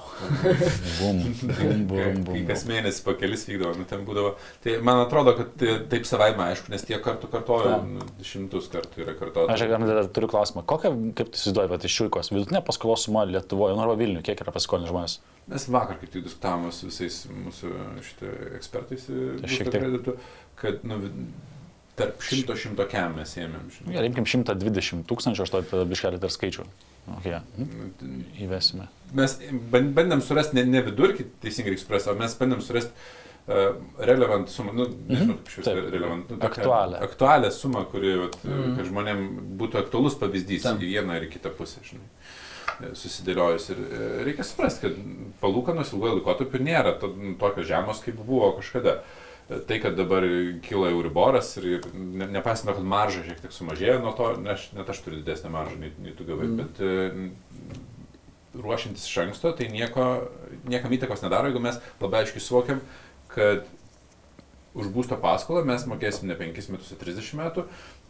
[1.01, 1.21] Bum,
[1.59, 2.41] bum, bum, kai bum.
[2.49, 4.35] kas mėnesį po kelis vykdavo, nu ten būdavo.
[4.65, 9.05] Tai man atrodo, kad tai- taip savaime aišku, nes tiek kartų kartoju, nu, šimtus kartų
[9.07, 9.53] yra kartuota.
[9.55, 10.65] Aš dar dar turiu klausimą.
[10.67, 14.43] Kokią, kaip tu įsivaizduoji, bet iš šiuikos, vidutinė paskolos suma Lietuvoje, nu arba Vilniuje, kiek
[14.47, 15.19] yra paskolinę žmonės?
[15.47, 17.71] Mes vakar kaip tik diskutavome su visais mūsų
[18.59, 19.05] ekspertais
[19.47, 20.17] šiek tiek- kreditų,
[20.59, 20.99] kad nu,
[21.97, 23.69] tarp šimto šimto kem mes ėmėm.
[23.73, 23.95] žinai.
[23.97, 26.67] Gerai, imkim 120 tūkstančių, aš to tada biškelį dar skaičiu.
[27.19, 27.39] Okay.
[27.57, 28.89] Ten- Įvesime.
[29.15, 29.39] Mes
[29.73, 32.91] ban- bandėm surasti ne, ne vidurkį, teisingai reikia suprasti, o mes bandėm surasti
[33.47, 36.99] uh, relevant sumą, nu, nežinau, kaip šis relevant, nu, Aktualią.
[37.07, 38.73] Aktualią sumą, kuri, vat, Mhm.
[38.75, 38.89] mm.
[38.91, 39.23] žmonėm
[39.63, 40.83] būtų aktualus pavyzdys Taip.
[40.83, 42.09] į vieną ir į kitą pusę, žinai.
[42.83, 44.99] e, Susidėliojus ir e, reikia suprasti, kad
[45.41, 47.09] palūkanos ilgojo laikotarpiu nėra to,
[47.41, 48.99] tokios žemos, kaip buvo kažkada.
[49.01, 50.25] E, Tai, kad dabar
[50.67, 54.57] kyla euriboras ir, ir ne- nepaisant to, kad marža šiek tiek sumažėjo nuo to, ne,
[54.57, 56.57] aš, net aš turiu didesnę maržą nei, nei tu gavai, mm.
[56.59, 57.29] bet e,
[58.59, 60.09] ruošiantis iš anksto, tai nieko,
[60.67, 62.83] niekam įtakos nedaro, jeigu mes labai aiškiai suvokiam,
[63.31, 63.69] kad
[64.77, 67.69] už būsto paskolą mes mokėsim ne 5 metus, o 30 metų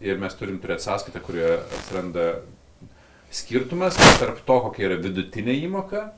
[0.08, 2.30] ir mes turim turėti sąskaitą, kurioje atsiranda
[3.28, 6.08] skirtumas tarp to, kokia yra vidutinė įmoka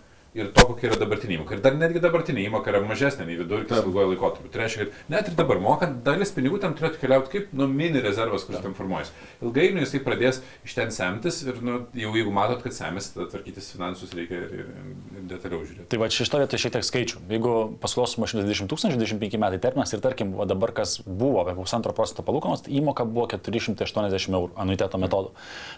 [0.43, 1.57] ir to, kokia yra dabartinė įmoka.
[1.57, 4.51] Ir dar netgi dabartinė įmoka yra mažesnė nei vidurkis ilgojo laikotarpiu.
[4.53, 8.03] Tai reiškia, kad net ir dabar mokant, dalis pinigų ten turėtų keliauti kaip nu, mini
[8.05, 9.14] rezervas, kuris ten formuojasi.
[9.45, 13.70] Ilgainiui jisai pradės iš ten semtis ir nu, jau jeigu matot, kad semės, tada tvarkytis
[13.74, 15.89] finansus reikia ir, ir, detaliau žiūrėti.
[15.93, 17.22] Tai va šitoje vietoje šiek tiek skaičių.
[17.32, 21.57] Jeigu paskolos suma 120 tūkstančių, 25 metai terminas ir tarkim, va dabar kas buvo apie
[21.59, 25.34] pusantro procento palūkanos, tai įmoka buvo 480 eurų anuiteto metodu.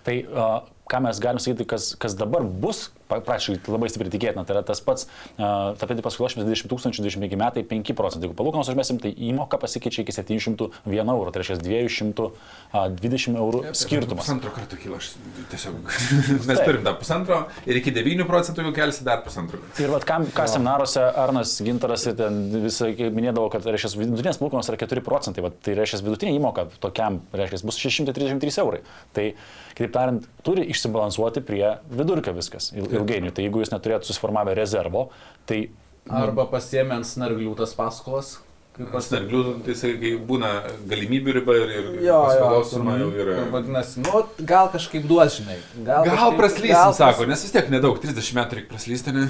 [0.06, 0.60] Tai uh,
[0.90, 4.80] ką mes galim sakyti, kas, kas dabar bus, praktiškai labai stipriai tikėtina, tai yra tas
[4.84, 8.28] pats, ta pati paskola 120 tūkstančių, 25 metai 5 procentai.
[8.28, 14.24] Jeigu palūkanos užmesim, tai įmoka pasikeičia iki 701 eurų, tai reiškia 220 eurų skirtumas.
[14.24, 15.12] Pusantro karto kyla, aš
[15.52, 15.78] tiesiog.
[16.50, 19.62] Mes turim tą pusantro ir iki 9 procentų jau kelsi dar pusantro.
[19.82, 24.80] Ir kam, ką seminaruose Arnas Gintaras ir ten visai minėdavo, kad reiškia, vidutinės palūkanos yra
[24.84, 28.84] 4 procentai, vat, tai reiškia vidutinė įmoka tokiam reiškia, bus 633 eurai.
[29.16, 29.30] Tai,
[29.80, 33.32] kitaip tariant, turi išsibalansuoti prie vidurkio viskas il- ilgainiui.
[33.32, 35.08] Tai jeigu jūs neturėtumėte susiformavę rezervo,
[35.48, 35.70] tai
[36.10, 38.38] Arba pasiemė ant snarglių tas paskolas.
[38.80, 40.48] Snarglių, tai jisai kai būna
[40.88, 43.42] galimybių riba ir, ir paskolos suma jau ir yra.
[43.52, 45.58] vadinasi, nu, gal kažkaip duos, žinai.
[45.84, 49.28] Gal, Gal kažkaip- praslysim, gal sako, nes vis tiek nedaug, 30 metų reikia praslysti, ne?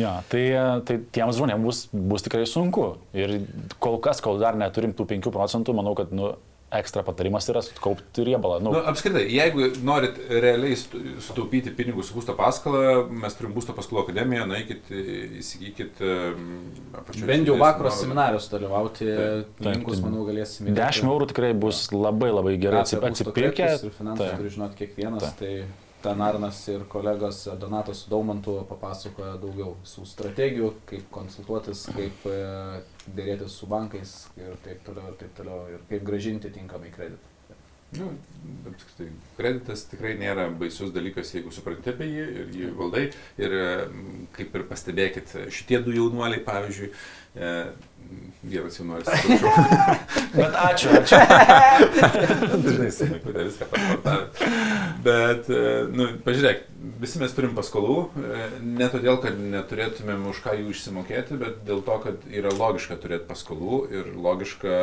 [0.00, 0.44] Ja, tai,
[0.88, 2.96] tai tiems žmonėms bus, bus tikrai sunku.
[3.12, 3.42] Ir
[3.78, 6.32] kol kas, kol dar neturim tų 5 procentų, manau, kad nu,
[6.70, 8.58] ekstra patarimas yra kaupti riebalą.
[8.60, 14.02] Nu, Nu, apskritai, jeigu norit realiai sutaupyti pinigus su būsto paskola, mes turim būsto paskolų
[14.04, 14.90] akademiją, nueikit,
[15.40, 16.02] įsigykit.
[17.00, 20.74] apačioj Bent jau vakaro seminarijos dalyvauti, taip, linkus, tai manau, galėsime.
[20.76, 23.70] 10 eurų tikrai bus labai labai gerai atsip- atsipirkę.
[23.88, 25.24] Ir finansus turi žinoti kiekvienas.
[25.24, 25.38] Taip.
[25.38, 32.28] Tai ten Arnas ir kolegos Donatas su Daumantu papasakoja daugiau visų strategijų, kaip konsultuotis, kaip
[32.30, 32.36] e,
[33.16, 37.37] dėrėtis su bankais ir taip toliau, ir taip toliau, ir kaip gražinti tinkamai kreditą.
[37.96, 38.10] Nu,
[38.68, 39.06] apskritai,
[39.38, 43.04] kreditas tikrai nėra baisus dalykas, jeigu supranti apie jį ir jį valdai.
[43.40, 43.54] Ir
[43.86, 46.90] mm, kaip ir pastebėkit, šitie du jaunuoliai, pavyzdžiui,
[47.32, 47.54] e,
[48.44, 49.08] vienas jaunuolis,
[50.36, 51.22] Bet ačiū, ačiū.
[52.66, 54.52] Dažnai sunikutė viską pasportavę.
[55.08, 56.66] Bet, e, nu, pažiūrėk,
[57.00, 61.80] visi mes turim paskolų, e, ne todėl, kad neturėtumėm už ką jų išsimokėti, bet dėl
[61.88, 64.76] to, kad yra logiška turėti paskolų ir logiška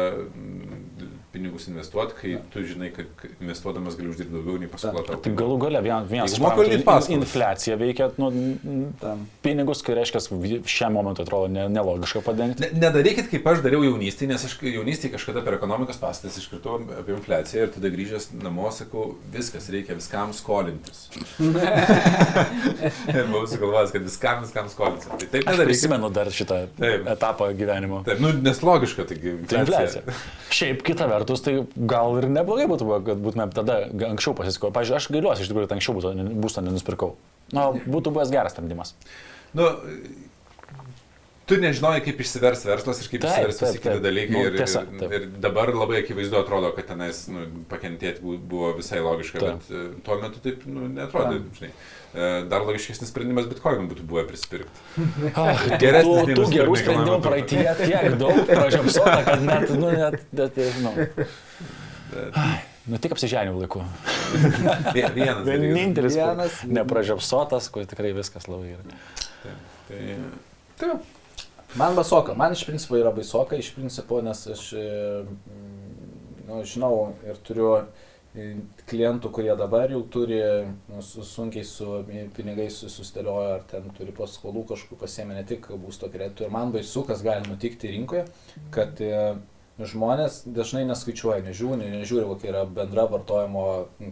[1.36, 5.19] pinigus investuoti, kai tu žinai, kad investuodamas gali uždirbti daugiau nei paskola tau.
[5.25, 7.09] Tai galų gale vien, vienas paskolas.
[7.11, 8.29] in- infliacija veikia nu,
[9.01, 9.25] Tam.
[9.43, 10.21] pinigus, kai reiškia,
[10.71, 12.63] šiam momentui atrodo ne, nelogiška padengti.
[12.63, 17.15] Ne, nedarykit kaip aš dariau jaunystėje, nes aš jaunystėje kažkada per ekonomikos pastatas iškritau apie
[17.17, 21.09] infliaciją ir tada grįžęs namo sakau, viskas reikia viskam skolintis.
[23.11, 25.07] ir buvau sugalvojęs, kad viskam, viskam skolintis.
[25.09, 25.71] Tai taip Aš nedarykit.
[25.71, 27.07] prisimenu dar šitą Taip.
[27.15, 28.03] etapą gyvenimo.
[28.07, 30.01] Taip, nu, nes logiška, taigi Tai infliacija.
[30.55, 31.55] Šiaip kita vertus, tai
[31.89, 33.80] gal ir neblogai būtų, kad būtume tada
[34.11, 34.76] anksčiau pasiskolinę.
[34.78, 36.13] Pavyzdžiui, aš gailiuosi iš tikrųjų, kad anksčiau būtų,
[36.45, 37.15] būsto nenusipirkau.
[37.55, 38.93] Na, būtų buvęs geras sprendimas.
[39.55, 39.67] Nu,
[41.45, 44.34] tu nežinojai, kaip išsivers verslas ir kaip Taip, išsivers visi kiti dalykai.
[44.34, 45.13] Nu, ir, tiesa, ir, taip.
[45.17, 49.61] ir dabar labai akivaizdu atrodo, kad tenais nu, pakentėti bu- buvo visai logiška, Taip.
[49.61, 51.43] bet e, tuo metu taip nu, netrodė.
[51.59, 51.71] Žinai.
[52.16, 54.84] E, Dar logiškesnis sprendimas bitkoinų būtų buvę prisipirkti.
[55.36, 60.55] Ah, Geresnis tų, tų gerų sprendimų praeitie tiek daug pražiopsota, kad net, nu, net, net,
[60.61, 60.93] nežinau.
[62.86, 63.82] Nu, tik apsiženėjau laiku.
[64.93, 65.43] Vie- Vienas.
[65.47, 66.59] Vienintelis, Vienas.
[66.70, 68.99] nepražiopsotas, kur tikrai viskas labai gerai.
[69.89, 70.18] Tai,
[70.80, 71.13] taip.
[71.76, 74.86] Man baisoka, man iš principo yra baisoka, iš principo, nes aš e,
[76.47, 76.93] nu, žinau
[77.28, 77.72] ir turiu
[78.89, 80.39] klientų, kurie dabar jau turi,
[80.91, 82.01] nu, su, sunkiai su
[82.36, 86.47] pinigais susidėlioja, ar ten turi paskolų kažkokių pasiemę, ne tik būsto kreditų.
[86.47, 88.25] Ir man baisu, kas gali nutikti rinkoje,
[88.75, 89.13] kad e,
[89.80, 93.65] žmonės dažnai neskaičiuoja, nežiūri, nežiūri, kokia yra bendra vartojimo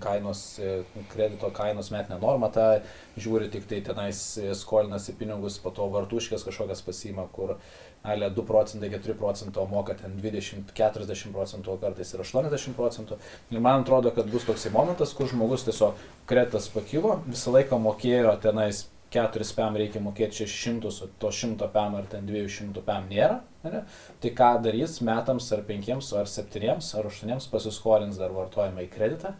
[0.03, 0.82] kainos, e,
[1.14, 2.82] kredito kainos metinė norma, tą
[3.16, 7.55] žiūri tik tai tenais e, skolinasi pinigus, po to vartuškės kažkokias pasima, kur
[8.03, 12.76] ale 2 procentai, 4 procentų, o moka ten 20, 40 procentų, o kartais ir 80
[12.76, 13.20] procentų.
[13.55, 15.95] Ir man atrodo, kad bus toksai momentas, kur žmogus tiesiog
[16.28, 21.99] kreditas pakilo, visą laiką mokėjo tenais 4 PM reikia mokėti 600, o to 100 PM
[21.99, 23.41] ar ten 200 PM nėra.
[23.64, 23.84] Ne?
[24.20, 29.36] Tai ką darys metams ar 5 ar 7 ar 8 pasiskolins dar vartojimą į kreditą.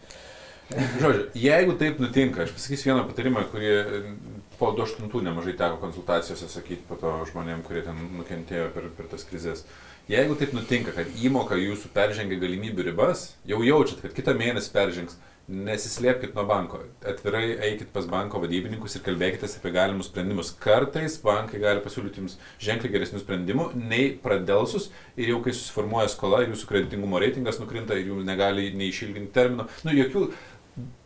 [0.72, 4.02] Žodžiu, jeigu taip nutinka, aš pasakysiu vieną patarimą, kurį e,
[4.58, 9.28] po 28 nemažai teko konsultacijose sakyti po to žmonėm, kurie ten nukentėjo per, per tas
[9.28, 9.66] krizės.
[10.10, 15.20] Jeigu taip nutinka, kad įmoka jūsų peržengia galimybių ribas, jau jaučiat, kad kitą mėnesį peržengs,
[15.52, 16.80] nesislėpkite nuo banko.
[17.08, 20.54] Atvirai eikit pas banko vadybininkus ir kalbėkite apie galimus sprendimus.
[20.64, 24.90] Kartais bankai gali pasiūlyti jums ženkliai geresnių sprendimų nei pradelsus
[25.20, 29.68] ir jau kai susiformuoja skola ir jūsų kreditingumo reitingas nukrinta ir jums negali neišilginti termino.
[29.84, 30.30] Nu, jokių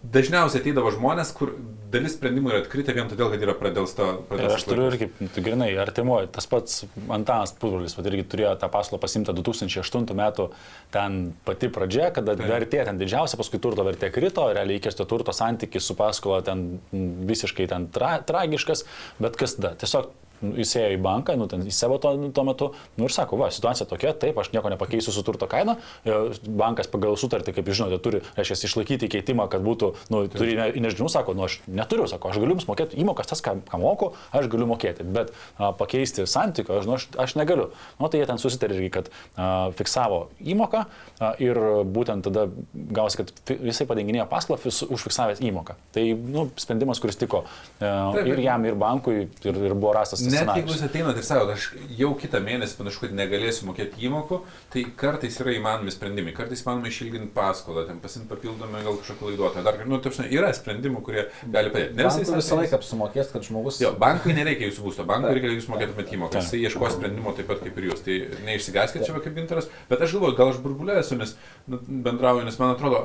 [0.07, 1.49] Dažniausiai ateidavo žmonės, kur
[1.91, 4.05] dalis sprendimų yra atkritę vien todėl, kad yra pradėlsta.
[4.37, 8.69] Ir aš turiu irgi, tu grinai, artimoji, tas pats Antanas Pudrulis, vad irgi turėjo tą
[8.71, 10.47] paslaugą pasimtą 2008 metų
[10.95, 12.47] ten pati pradžia, kada Taip.
[12.47, 16.79] vertė ten didžiausia, paskui turto vertė krito, realiai įkėsto turto santykis su paskola ten
[17.27, 18.85] visiškai ten tra, tragiškas,
[19.19, 22.69] bet kas da, tiesiog jis ėjo į banką, nu, ten, į savo to, tuo metu,
[22.97, 26.89] nu ir sako, va, situacija tokia, taip, aš nieko nepakeisiu su turto kaina, e, bankas
[26.91, 31.09] pagal sutartį, kaip jūs žinote, turi, reiškia, išlaikyti keitimą, kad būtų, nu, turi, ne, nežinau,
[31.11, 34.49] sako, nu, aš neturiu, sako, aš galiu jums mokėti įmokas, tas, ką, ką moku, aš
[34.53, 37.71] galiu mokėti, bet a, pakeisti santykio, aš, nu, aš, aš negaliu.
[38.01, 43.23] Nu, tai jie ten susitarė irgi, kad a, fiksavo įmoką a, ir būtent tada gausi,
[43.23, 44.59] kad jisai padenginėjo paskolą
[44.93, 45.77] užfiksavęs įmoką.
[45.95, 47.49] Tai, nu, sprendimas, kuris tiko a,
[47.81, 48.23] Taip.
[48.27, 51.55] ir jam, ir bankui, ir, ir buvo rastas tas Net jeigu jūs ateinat ir sakote,
[51.57, 51.67] aš
[51.97, 54.39] jau kitą mėnesį panašu, kad negalėsiu mokėti įmokų,
[54.73, 56.33] tai kartais yra įmanomi sprendimai.
[56.37, 59.63] Kartais įmanoma išilginti paskolą, ten pasimti papildomai gal kažkokią laiduotą.
[59.65, 61.97] Dar, nu, žinai, yra sprendimų, kurie gali padėti.
[61.97, 63.81] Ne Bankui visą laiką apsumokės, kad žmogus...
[63.83, 66.33] Jo, bankui nereikia jūsų būsto, bankui reikia, kad jūs mokėtumėte įmoką.
[66.37, 66.47] Taip.
[66.47, 68.03] Jis ieškos sprendimo taip pat kaip ir jūs.
[68.05, 68.17] Tai
[68.47, 71.35] neišsigaskite čia kaip gintaras, bet aš galvoju, gal aš burbulė esu, nes
[71.67, 73.03] nu, bendrauju, nes man atrodo,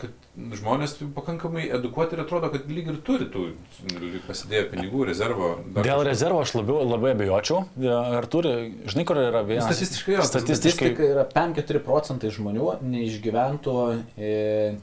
[0.00, 3.44] kad žmonės pakankamai edukuoti ir atrodo, kad lyg ir turi tų
[4.26, 5.50] pasidėję pinigų, rezervo.
[5.76, 6.06] Dėl kažko.
[6.08, 7.60] rezervo aš labiau, labai abejočiau.
[8.18, 8.54] Ar turi,
[8.90, 9.68] žinai, kur yra vienas.
[9.70, 10.90] Statistiškai jo, Statistiškai.
[10.90, 13.76] Statistika yra 5-4 procentai žmonių neišgyventų
[14.18, 14.32] e,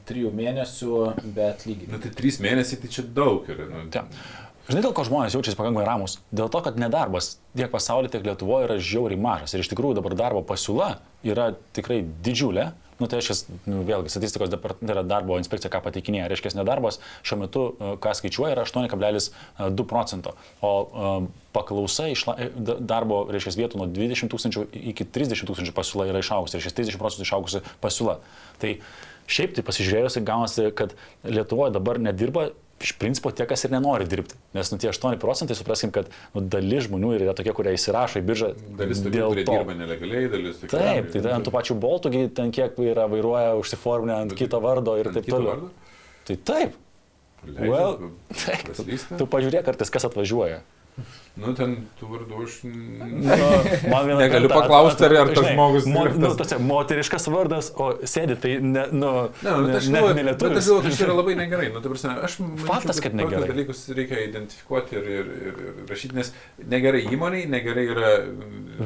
[0.08, 1.02] 3 mėnesių
[1.36, 1.98] be atlyginimo.
[1.98, 3.68] Nu tai trys mėnesiai, tai čia daug yra.
[3.72, 4.16] Nu, Taip.
[4.72, 6.20] Žinai, dėl ko žmonės jaučiasi pakankamai ramus?
[6.32, 9.52] Dėl to, kad nedarbas tiek pasaulyje, tiek Lietuvoje yra žiauriai mažas.
[9.52, 10.94] Ir iš tikrųjų dabar darbo pasiūla
[11.28, 12.70] yra tikrai didžiulė.
[13.02, 14.60] Nu, tai reiškia, nu, vėlgi, statistikos tai
[14.94, 16.28] yra darbo inspekcija, ką pateikinėja.
[16.30, 20.36] Reiškia, nedarbas šiuo metu, e, ką skaičiuoja, yra 8,2 procento.
[20.62, 21.14] O e,
[21.56, 26.22] paklausa išla, e, da- darbo, reiškia, vietų nuo 20 tūkstančių iki 30 tūkstančių pasiūla yra
[26.22, 26.60] išaugusi.
[26.60, 28.20] Reiškia, 30 procentų išaugusi pasiūla.
[28.62, 28.76] Tai
[29.32, 30.94] šiaip tai pasižiūrėjus, gaunasi, kad
[31.26, 34.36] Lietuvoje dabar nedirba iš principo tie, kas ir nenori dirbti.
[34.58, 38.26] Nes nu, tie 8 procentai, supraskim, kad nu, dalis žmonių yra tokie, kurie įsirašo į
[38.28, 38.52] biržą.
[38.80, 39.56] Dalis tokių, dėl kurie to.
[39.60, 40.74] dirba nelegaliai, dalis tokių.
[40.76, 45.12] Taip, tai ant tų pačių boltų, ten kiek yra vairuoja užsiforminę ant kito vardo ir
[45.14, 45.54] taip toliau.
[45.56, 45.72] vardo?
[46.28, 46.78] Tai taip,
[47.42, 48.12] Leidžia, Well, tu-
[48.46, 48.68] taip.
[48.68, 49.18] praslysta?
[49.18, 50.60] Tu pažiūrėk kartais, kas atvažiuoja.
[51.40, 52.56] Nu, ten tų vardų aš...
[52.68, 53.36] Nu,
[54.20, 58.84] Negaliu paklausti, ar- ar tas žmogus Mo, nu, tas- moteriškas vardas, o sėdi, tai ne,
[58.92, 60.68] nu, Ne, nu, aš ne, ne aš lietuvis.
[60.68, 61.70] galvoju, kad čia yra labai negerai.
[61.72, 62.36] Nu, ta prasme, aš
[62.66, 63.48] Faktas, kad tokius negerai.
[63.54, 66.34] dalykus reikia identifikuoti ir, ir, ir, ir rašyti, nes
[66.76, 68.12] negerai įmoniai, negerai yra...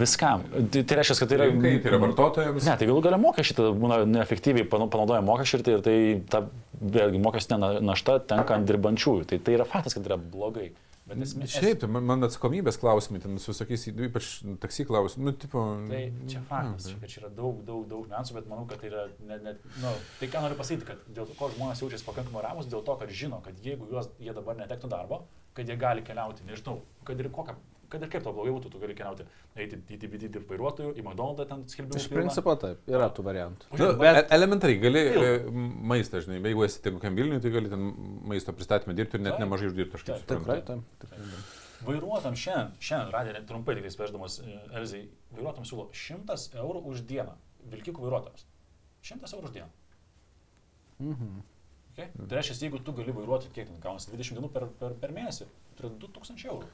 [0.06, 0.46] Viskam.
[0.54, 1.50] Tai, tai reiškia, kad tai yra...
[1.50, 2.62] rinkai, tai yra vartotojams.
[2.70, 5.98] Ne, tai galų galia mokesčiai tada būna neefektyviai pano- panaudoja mokesčiai ir tai, ir tai
[6.30, 6.46] ta,
[6.82, 9.30] vėlgi mokestinė na- našta tenka ant dirbančiųjų.
[9.30, 10.72] Tai, tai yra faktas, kad yra blogai.
[11.06, 14.30] Bet esmė, Šiaip, man, man atsakomybės klausimai, ten su visokiais, ypač
[14.64, 15.62] taksi klausimai, nu, tipo...
[15.92, 16.00] Tai
[16.32, 19.04] čia faktas, čia, kad čia yra daug, daug, daug niuansų, bet manau, kad tai yra,
[19.30, 19.54] ne, ne,
[19.84, 22.98] nu, tai ką noriu pasakyti, kad dėl to, ko žmonės jaučiasi pakankamai ramus, dėl to,
[22.98, 25.22] kad žino, kad jeigu juos, jie dabar netektų darbo,
[25.54, 27.54] kad jie gali keliauti, nežinau, kad ir kokią,
[27.96, 29.26] kad ir kaip to blogai būtų, tu gali keliauti,
[29.56, 32.02] eiti į DVD dirbti vairuotojų, į McDonald's ten skelbimų.
[32.02, 33.70] Iš principo taip, yra tų variantų.
[33.72, 35.36] Nu, Bet- bet elementariai gali e,
[35.94, 37.88] maistą, žinai, jeigu esi tik kokiam Vilniui, tai gali ten
[38.32, 39.46] maisto pristatymą dirbti ir net Taip.
[39.46, 40.82] nemažai uždirbti, aš kaip Taip, suprantu.
[41.06, 41.56] Tikrai, taip.
[41.86, 44.40] Vairuotam šiandien, šiandien radė, trumpai tik spėždamas,
[44.74, 47.36] Elzai, vairuotam siūlo 100 eurų už dieną.
[47.72, 48.46] Vilkikų vairuotojams.
[49.06, 49.70] 100 eurų už dieną.
[51.00, 51.44] Mhm.
[51.96, 52.10] Okay?
[52.16, 55.48] Tai reiškia, jeigu tu gali vairuoti, kiek ten gaunasi 20 dienų per, per, per mėnesį,
[55.80, 56.68] turi 2000 eurų.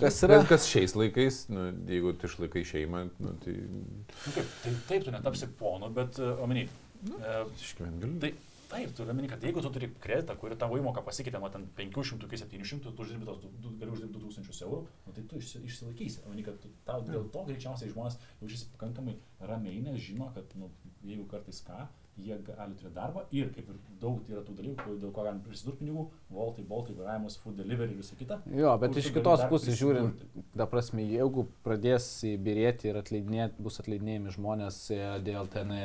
[0.00, 0.40] Kas yra?
[0.40, 5.04] Bet kas šiais laikais, nu, jeigu tu išlaikai šeimą, nu, tai Nu, kaip, tai taip,
[5.06, 6.64] tu netapsi ponu, bet uh, omeny.
[7.04, 8.18] E, išgyvent gali.
[8.24, 8.32] tai
[8.72, 12.26] taip, turiu omeny, kad jeigu tu turi kreditą, kuri tavo įmoka pasikeitė nuo ten 500
[12.26, 16.24] iki 700, tu uždirbi tos, du- gali uždirbti 2000 eurų, nu, tai tu išsi, išsilaikysi.
[16.26, 19.14] Omeny, kad tu, tau dėl to greičiausiai žmonės jaučiasi pakankamai
[19.46, 20.72] ramiai, nes žino, kad nu,
[21.06, 21.84] jeigu kartais ką,
[22.20, 25.80] jie gali turėti darbą ir kaip ir daug yra tų dalykų, dėl ko galim prisidurti
[25.82, 26.04] pinigų,
[26.34, 28.38] voltai, boltai, vairavimas, food delivery ir visa kita.
[28.54, 30.22] Jo, bet iš kitos pusės žiūrint,
[30.54, 32.06] ta prasme, jeigu pradės
[32.44, 35.82] birėti ir atleidinėti, bus atleidinėjami žmonės e, dėl ten e,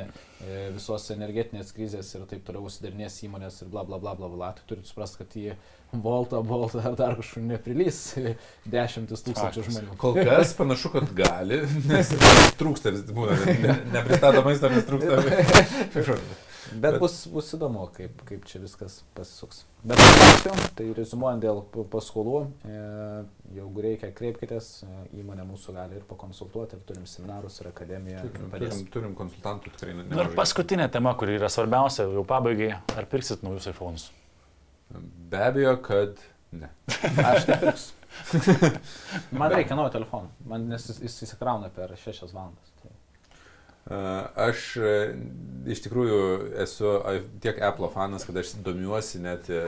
[0.76, 4.68] visos energetinės krizės ir taip toliau užsidarinės įmonės ir bla bla bla bla bla, tai
[4.70, 5.50] turit suprasti, kad į
[5.92, 7.98] Voltą, Boltą ar dar kažkur neprilys
[8.74, 9.96] dešimtis tūkstančių žmonių.
[10.00, 12.12] Kol kas panašu, kad gali, nes
[12.60, 16.14] trūksta vis būna, ne, nepristato maisto, nes trūksta.
[16.70, 19.64] Bet bus, bus įdomu, kaip, kaip čia viskas pasisuks.
[19.82, 22.82] Bet atsakysiu, tai rezumuojant dėl paskolų, e,
[23.56, 28.22] jeigu reikia, kreipkitės, e, įmonė mūsų gali ir pakonsultuoti, ir turim seminarus ir akademiją.
[28.52, 28.76] padės.
[28.76, 30.06] Turim, turim konsultantų tikrai ne.
[30.06, 34.10] Na Nu ir paskutinė tema, kuri yra svarbiausia, jau pabaigai, ar pirksit naujus iPhone'us?
[35.30, 36.18] Be abejo, kad
[36.52, 36.68] ne.
[37.24, 37.94] Aš nepirksiu.
[39.38, 42.72] Man reikia naujo telefono, man nes jis, jis įsikrauna per 6 valandas.
[42.82, 42.90] Tai.
[43.94, 44.00] A,
[44.48, 44.90] Aš e,
[45.70, 46.18] iš tikrųjų
[46.64, 49.62] esu a, tiek Apple fanas, kad aš domiuosi net e,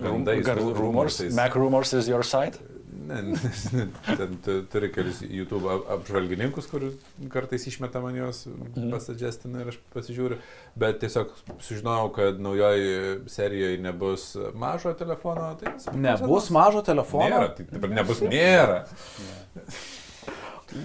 [0.00, 0.80] gandais, Gar- ru- rumors,
[1.20, 1.36] rumorsais.
[1.36, 2.56] Mac rumors is your side?
[2.96, 3.86] Ne, ne,
[4.16, 6.80] ten tu- turi kelius YouTube ap- apžvalgininkus, kur
[7.28, 8.90] kartais išmeta man juos, Mhm.
[8.90, 10.38] pasadžestina ir aš pasižiūriu.
[10.76, 15.54] Bet tiesiog sužinojau, kad naujoji serijoje nebus mažo telefono.
[15.60, 17.28] Tai Nebus mažo telefono.
[17.28, 18.86] Nėra, tai dabar nebus, nėra.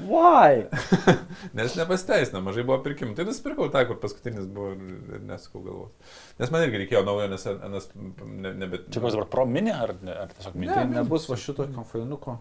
[0.07, 0.65] Why?
[1.57, 3.15] Nes nepasteisina, mažai buvo pirkimų.
[3.17, 6.13] Tai nusipirkau tą, kur paskutinis buvo ir nesukau galvos.
[6.41, 8.83] Nes man irgi reikėjo naujo, nes anas ne, nebe...
[8.93, 10.71] Čia koks dabar pro mini ar, ne- ar tiesiog mini?
[10.75, 12.37] Tai nebus va šito konfainuko.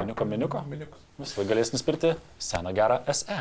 [0.00, 0.64] Miniuko, miniuko.
[0.70, 1.04] Miniukus.
[1.20, 2.14] Visą galės nusipirkti
[2.50, 3.40] seną gerą SE.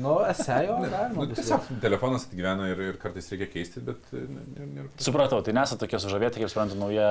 [0.00, 1.12] Nu, esėjo, galima.
[1.18, 4.86] Nu, tiesiog telefonas atgyvena ir, ir kartais reikia keisti, bet e, nėra.
[5.04, 7.08] Supratau, tai nesate tokie sužavėti, kaip suprantu, nauja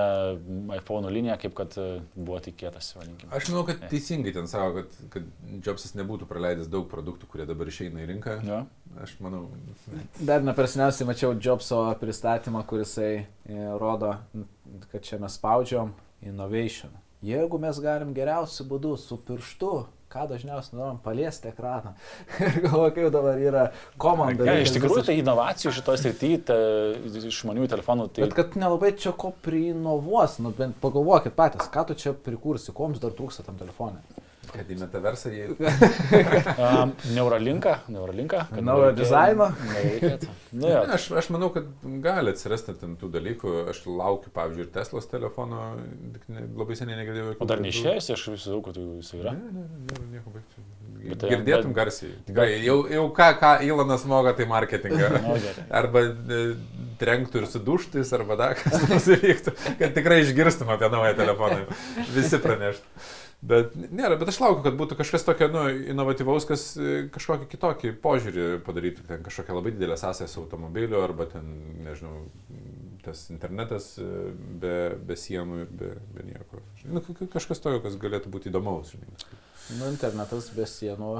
[0.77, 3.29] iPhone linija, kaip kad e, buvo tikėtasi, vadinkime.
[3.37, 5.29] Aš manau, kad teisingai ten savo, kad, kad
[5.65, 8.39] Jobsas nebūtų praleidęs daug produktų, kurie dabar išeina į rinką.
[8.47, 8.63] Jo.
[9.03, 9.45] Aš manau,
[10.21, 13.25] Dar neperseniausiai mačiau Jobso pristatymą, kurisai e,
[13.81, 14.15] rodo,
[14.91, 15.93] kad čia mes spaudžiam
[16.25, 16.93] innovation.
[17.23, 19.71] Jeigu mes galim geriausiu būdu su pirštu,
[20.13, 21.95] ką dažniausiai norim paliesti ekraną.
[22.45, 23.63] Ir galvoju, kaip dabar yra
[24.01, 24.47] komanda.
[24.47, 26.59] Ja, iš tikrųjų, tai inovacijų šitoje srityje,
[27.31, 31.97] išmaniųjų telefonų, tai Bet kad nelabai čia ko priinovuos, nu bent pagalvokit patys, ką tu
[31.99, 34.03] čia prikursi, koms dar trūksta tam telefonė.
[34.53, 35.47] Kad į metaversą jie...
[36.57, 38.45] um, Neuralinka, Neuralinka.
[38.53, 39.49] kad Naujo dizaino?
[40.53, 41.65] Nu, Ne, aš, aš manau, kad
[42.03, 43.53] gali atsirasti ten tų dalykų.
[43.71, 45.71] Aš laukiu, pavyzdžiui, ir Teslos telefono,
[46.13, 47.33] tik ne, labai seniai negirdėjau.
[47.41, 49.33] o dar neišėjęs, aš vis žinau, kad jis yra.
[49.33, 50.65] Ne, ne, ne, nieko baigti.
[51.03, 52.11] Bet tai- Girdėtum bet- garsiai.
[52.29, 55.09] Tikrai, jau, jau ką, ką Ilonas moka, tai marketingą.
[55.81, 56.43] Arba e,
[57.01, 61.65] trenktų ir suduštis, arba dar kas nors įvyktų, kad tikrai išgirstum apie naują telefoną.
[62.13, 63.09] Visi praneštų.
[63.43, 67.91] Bet nėra, bet aš laukiu, kad būtų kažkas tokio, nu, inovatyvaus, kas e, kažkokį kitokį
[68.03, 71.49] požiūrį padarytų, ten kažkokią labai didelę sąsąją su automobiliu, arba ten,
[71.83, 72.21] nežinau,
[73.03, 74.07] tas internetas e,
[74.63, 74.75] be,
[75.09, 76.61] be sienų ir be, be nieko.
[76.87, 79.11] Nu, ka- ka- kažkas tokio, kas galėtų būti įdomaus, žinai.
[79.75, 81.11] Nu, internetas be sienų,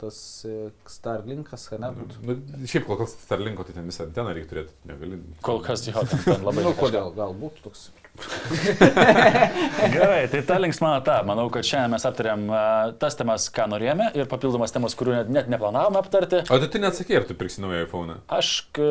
[0.00, 0.18] tas
[0.48, 2.22] e, Starlinkas, ne būtų.
[2.26, 5.20] Nu, šiaip kol kas Starlinko, tai ten visą anteną reikia turėti, negali.
[5.46, 6.64] Kol kas jo, ten, labai.
[6.64, 6.82] Nu, kažką.
[6.82, 7.88] kodėl, galbūt toks.
[9.94, 11.18] Gerai, tai ta linksma ta.
[11.26, 12.60] Manau, kad šiandien mes aptarėm uh,
[13.00, 16.42] tas temas, ką norėjome ir papildomas temas, kurių net, net neplanavome aptarti.
[16.48, 18.18] O tai tu neatsakė, ar tu pirksi naują iPhone?
[18.32, 18.88] Aš k,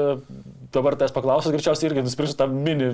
[0.75, 2.93] dabar tas paklausęs, greičiausiai irgi nusipirksiu tą mini.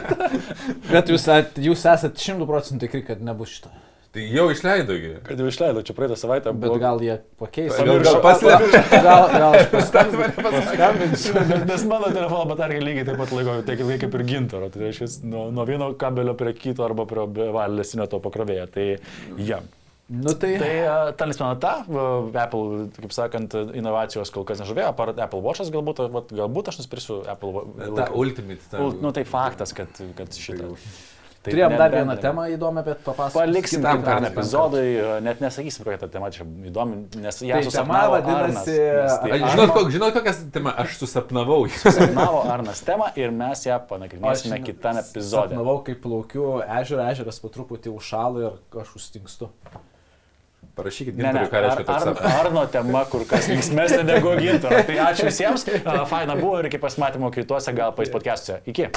[0.92, 1.28] Bet jūs,
[1.68, 3.72] jūs esate šimtų procentų tikri, kad nebus šito.
[4.10, 5.10] Tai jau išleidogi.
[5.22, 6.50] Kad jau išleidau, čia praeitą savaitę.
[6.50, 7.76] Bet buvo- gal jie pakeis.
[7.78, 8.80] Gal- gal paslėpė.
[9.06, 11.34] Gal, gal aš paskambinsiu.
[11.70, 14.70] Nes- mano telefono baterija lygiai taip pat laiko tiek ilgai kaip ir gintaro.
[14.74, 18.66] Tai reiškia, nuo, nuo vieno kabelio prie kito arba prie valėsinio to pakrovėjo.
[18.74, 18.88] Tai
[19.46, 19.60] ja.
[20.10, 20.56] Nu tai.
[20.58, 25.70] Tai a, ta linksma ta, Apple, kaip sakant, inovacijos kol kas nežavėjo, apart Apple Watch'as
[25.70, 28.16] galbūt, vat, galbūt aš nusipirksiu Apple Ta Watch.
[28.18, 28.66] Ultimate.
[28.72, 30.72] Ta, Nu tai faktas, kad, kad šitą.
[30.74, 30.90] Tai
[31.40, 33.38] Turėjom dar vieną temą įdomią, bet papasakosiu.
[33.38, 34.28] Paliksim kitam kartui.
[34.28, 34.88] epizodui,
[35.24, 39.14] net nesakysim, kokia ta tema čia įdomi, nes ją Tai susapnavo vadinasi, Arnas.
[39.22, 41.62] Tai Aš Arno žinot, kok, žinot, kokias tema aš susapnavau.
[41.72, 45.54] susapnavo Arnas temą ir mes ją panagrinėsime kitame epizode.
[45.54, 49.48] Sapnavau, kaip plaukiu ežerą, ežeras po truputį užšalo ir aš užstingstu.
[50.76, 52.36] Parašykit, Ne, ne, gintarui, ką reiškia ar, toks ar, sapnas.
[52.44, 54.84] Arno tema kur kas linksmesnė negu gintaro.
[54.86, 55.64] Tai ačiū visiems,
[56.12, 58.60] faina buvo ir iki pasimatymo kituose gal pais podcastuose.
[58.70, 58.90] Iki.